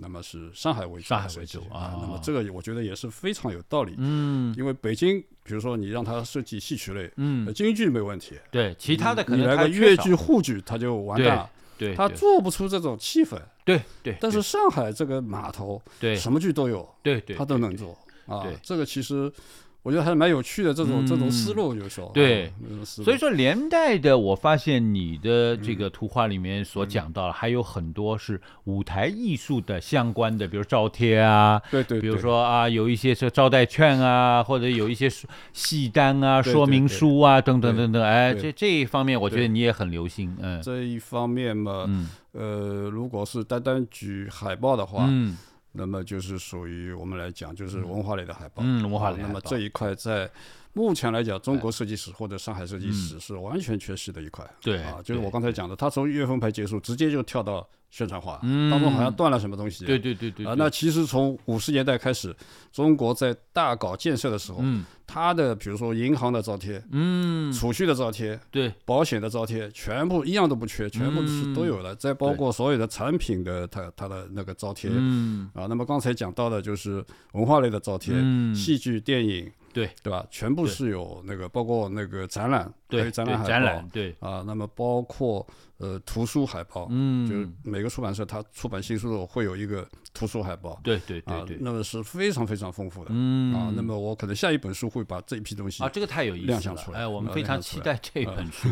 [0.01, 11.49] 那么是上海为主，上海为主啊，那么这个我觉得也是非常有道理，嗯，因为北京比如说你让他设计戏曲类，嗯，京剧没问题，对，其他的可能来个越剧沪剧他就完蛋。
[11.79, 13.41] 对，他做不出这种气氛。
[13.65, 17.97] 对对，但是上海这个码头，对，什么剧都有，对对，他都能做
[18.27, 18.45] 啊。
[18.65, 19.33] 这个其实
[19.84, 22.52] 我觉得还是蛮有趣的这种这种思路，有时候，对，
[22.84, 35.09] 所以说连带的，我发现你的这个图画里面所讲到了，还有很多是舞台艺术的相关的，比如招贴啊，对对，比如说啊，有一些是招待券啊，或者有一些
[35.55, 41.88] 戏单啊、说明书啊等等等等，哎，这这一方面，我觉得你也很留心，嗯，这一方面嘛，
[42.32, 45.38] 呃，如果是单单举海报的话，嗯。
[45.78, 48.62] 那么就是属于我们来讲，就是文化类的海报。
[48.66, 49.22] 嗯，文化类。
[49.22, 50.28] 那么这一块在
[50.78, 54.48] 目前来讲，中国设计史或者上海设计史是完全缺失的一块。
[54.62, 58.38] 对啊，就是我刚才讲的，他从月份牌结束，直接就跳到宣传画，
[58.70, 59.84] 当中好像断了什么东西。
[59.84, 60.46] 对对对对。
[60.46, 62.32] 啊，那其实从五十年代开始，
[62.70, 64.62] 中国在大搞建设的时候。
[65.10, 71.96] 他的比如说银行的招贴，嗯，储蓄的招贴，对，保险的招贴，全部一样都不缺，全部是都有了。
[71.96, 77.02] 再包括所有的产品的它它的那个招贴，嗯啊，那么刚才讲到的就是
[77.32, 78.14] 文化类的招贴，
[78.55, 79.50] 戏剧电影。
[79.78, 79.90] 对。
[80.02, 80.26] 对吧？
[80.30, 84.14] 全部是有那个，包括那个展览，对展览海报，对。
[84.18, 85.46] 啊，那么包括
[85.76, 93.55] 呃图书海报，嗯，就是每个出版社它出版新书的会有一个图书海报，对对对对，那么是非常非常丰富的，嗯。
[93.55, 98.68] 啊，那么我可能下一本书会把这一批东西啊，这个太有意思亮相出来，哎，我们非常期待这本书，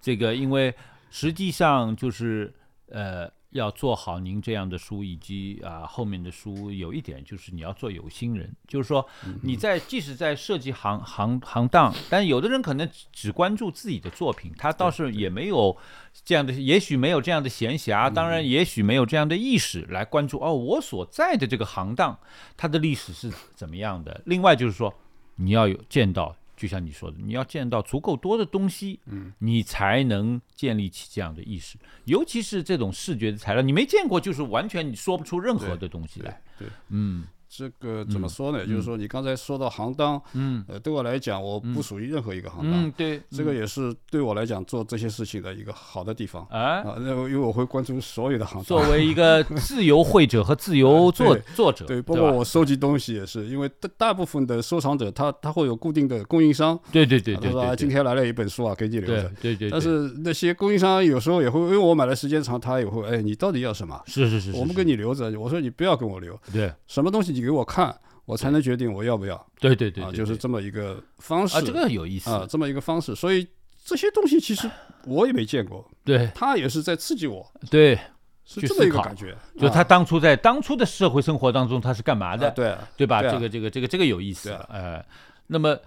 [0.00, 0.74] 这个因为
[1.10, 2.54] 实际上就是
[2.88, 3.30] 呃。
[3.56, 9.06] 要做好您这样的书，以及啊后面的书，有一点就是你要做有心人，就是说
[9.42, 15.76] 你在即使在设计行行行当，但有的人可能只关注自己的作品，他倒是也没有
[16.24, 22.18] 这样的，也许没有这样的闲暇，当然也许没有这样的意识来关注哦，我所在的这个行当
[22.56, 24.22] 它的历史是怎么样的。
[24.26, 24.94] 另外就是说
[25.36, 26.36] 你要有见到。
[26.56, 31.76] 就像你说的，你要见到足够多的东西，嗯，你才能建立起这样的意识。
[32.04, 36.42] 尤其是这种视觉的材料，你没见过，就是完全你说不出任何的东西来。
[36.58, 37.24] 对，嗯。
[37.48, 38.66] 这个怎么说呢？
[38.66, 46.82] 就是说，你刚才说到行当，嗯，呃，对我来讲，我不属于任何一个行当，嗯，对，这个也是对我来讲做这些事情的一个好的地方啊。
[46.98, 48.64] 那因为我会关注所有的行当。
[48.64, 59.70] 作为一个自由会者和自由作作者，对，包括我收集东西也是，因为大大部分的收藏者他他会有固定的供应商，对对对对，说今天来了一本书啊，给你留着，对对。
[59.70, 64.00] 但是那些供应商有时候也会，因为我买的时间长，他也会，哎，你到底要什么？
[64.06, 65.26] 是是是，我们给你留着。
[65.38, 67.94] 我说你不要跟我留，对，什么东西你给我看。
[68.24, 69.46] 我才能决定我要不要。
[69.60, 71.58] 对对对，啊，就是这么一个方式。
[71.58, 73.14] 啊，这个有意思啊，这么一个方式。
[73.14, 73.46] 所以
[73.84, 74.68] 这些东西其实
[75.04, 75.88] 我也没见过。
[76.02, 77.48] 对，他也是在刺激我。
[77.70, 77.96] 对，
[78.44, 79.32] 是这么一个感觉。
[79.56, 82.50] 就他当初在当初的社会生活当中，他是干嘛的？
[82.50, 83.22] 对，对吧？
[83.22, 84.50] 这个这个这个这个有意思。
[84.68, 85.00] 呃，
[85.46, 85.78] 那么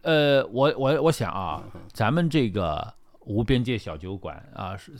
[0.00, 1.62] 呃，我我我想啊，
[1.92, 2.90] 咱们这个
[3.26, 4.92] 无边界小酒馆啊，是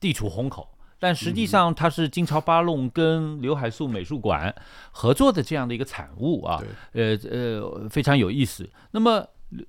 [0.00, 0.66] 地处虹口。
[1.00, 4.52] 但实际上，它是金朝八弄跟刘海粟美术馆
[4.90, 6.60] 合作的这样的一个产物啊，
[6.92, 8.68] 呃呃，非常有意思。
[8.90, 9.64] 那么刘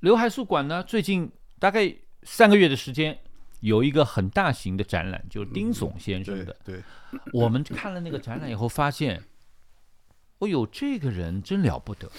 [0.00, 1.30] 刘海粟馆呢，最近
[1.60, 1.94] 大概
[2.24, 3.16] 三个月的时间，
[3.60, 6.56] 有一个很大型的展览，就是丁悚先生的。
[6.64, 6.82] 对，
[7.32, 9.22] 我们看了那个展览以后，发现，
[10.38, 12.10] 哦呦，这个人真了不得。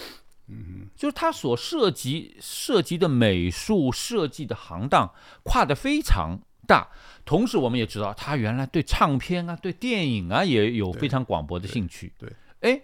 [0.47, 5.13] 嗯，就是他所涉及涉及的美术设计的行当，
[5.43, 6.39] 跨得非常。
[6.65, 6.87] 大，
[7.23, 12.11] 同时我们也知道他原来对唱片啊、对电影啊也有非常广博的兴趣。
[12.17, 12.29] 对，
[12.61, 12.81] 哎，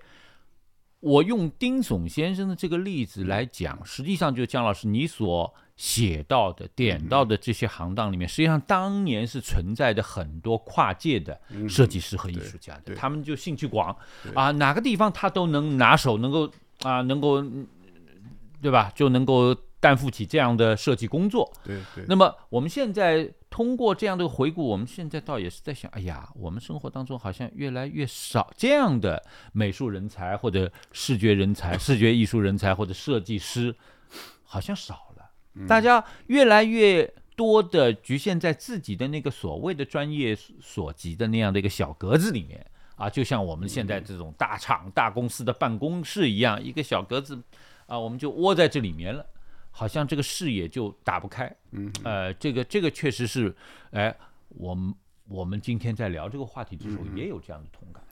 [0.99, 13.93] 我用丁悚先生的这个例子来讲，实际上就姜老师你所写到的、点到的这些行当里面，实际上当年是存在的很多跨界的设计师和艺术家的，他们就兴趣广
[14.35, 16.51] 啊，哪个地方他都能拿手，能够
[16.83, 17.43] 啊，能够，
[18.61, 18.91] 对吧？
[18.95, 19.55] 就能够。
[19.81, 22.05] 担负起这样的设计工作，对对。
[22.07, 29.21] 那么我们现在通过这样的回顾，我们现在倒也是在想，哎呀，我们生活当中好像越来越少这样的
[29.51, 33.75] 美术人才或者视觉人才、 视觉艺术人才或者设计师，
[34.43, 35.67] 好像少了。
[35.67, 42.65] 大家越来越多的局限在自己的那个所谓的专业所及的那样的一个小格子里面
[42.95, 47.37] 啊，就像我们现在这种大厂、大公司的办公室一样，一个小格子
[47.85, 49.25] 啊，我们就窝在这里面了。
[49.71, 53.55] 好像这个视野就打不开，嗯，呃，这个这个确实是，
[53.91, 54.15] 哎，
[54.49, 54.93] 我们
[55.27, 58.03] 我们今天在聊这个话题的时候也有这样的同感。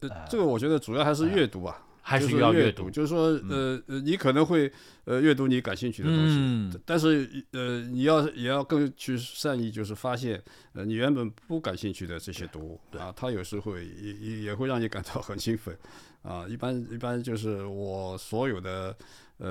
[0.00, 4.70] 呃，这个我觉得主要还是阅读啊，还是要阅读，就是说，呃呃，你可能会
[5.04, 10.40] 呃阅读你感兴趣的东西，但是呃，你要也要更去善意，就是发现
[10.74, 15.76] 呃你原本不感兴趣的这些读物啊，它有时候也也也会让你感到很兴奋
[16.20, 16.46] 啊。
[16.46, 18.94] 一般一般就是我所有的
[19.38, 19.48] 呃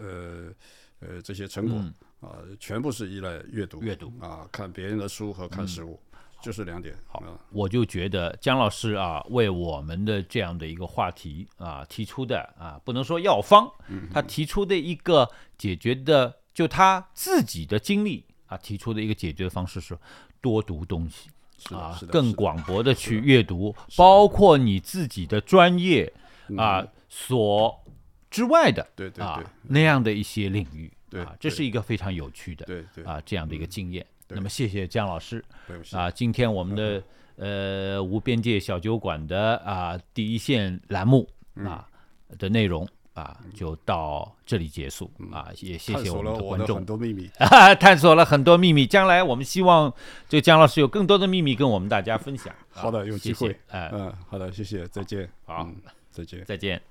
[0.00, 0.54] 呃。
[1.06, 6.00] 呃，这些成果啊，全部是依赖阅读，阅读啊，看别人的书和看实物。
[6.42, 6.94] 就是两点。
[7.08, 13.66] 好，我就觉得姜老师啊，为我们的这样的一个话题啊提出的啊，不能说药方，
[14.12, 19.98] 他提出的一个解决的，就他自己的经历啊提出的一个解决的方式是
[20.40, 21.30] 多读东西
[21.74, 26.12] 啊，更广博的去阅读，包括你自己的专业
[26.58, 27.82] 啊所
[28.30, 30.92] 之外的对对对那样的一些领域。
[31.08, 34.04] 对，这是一个非常有趣的，对对啊，这样的一个经验。
[34.28, 35.44] 那么，谢谢姜老师。
[35.92, 37.02] 啊，今天我们的
[37.36, 41.28] 呃无边界小酒馆的啊第一线栏目
[41.64, 41.86] 啊
[42.38, 42.84] 的内容
[43.14, 46.76] 啊就到这里结束啊，也谢谢我们的观众。
[46.78, 47.30] 很多秘密，
[47.78, 48.84] 探索了很多秘密。
[48.84, 49.92] 将来我们希望
[50.28, 52.52] 这个姜老师有更多的秘密跟我们大家分享。
[52.70, 53.56] 好的，有机会。
[53.68, 55.28] 哎，嗯，好的，谢谢，再见。
[55.44, 55.70] 好，
[56.10, 56.82] 再见，再见。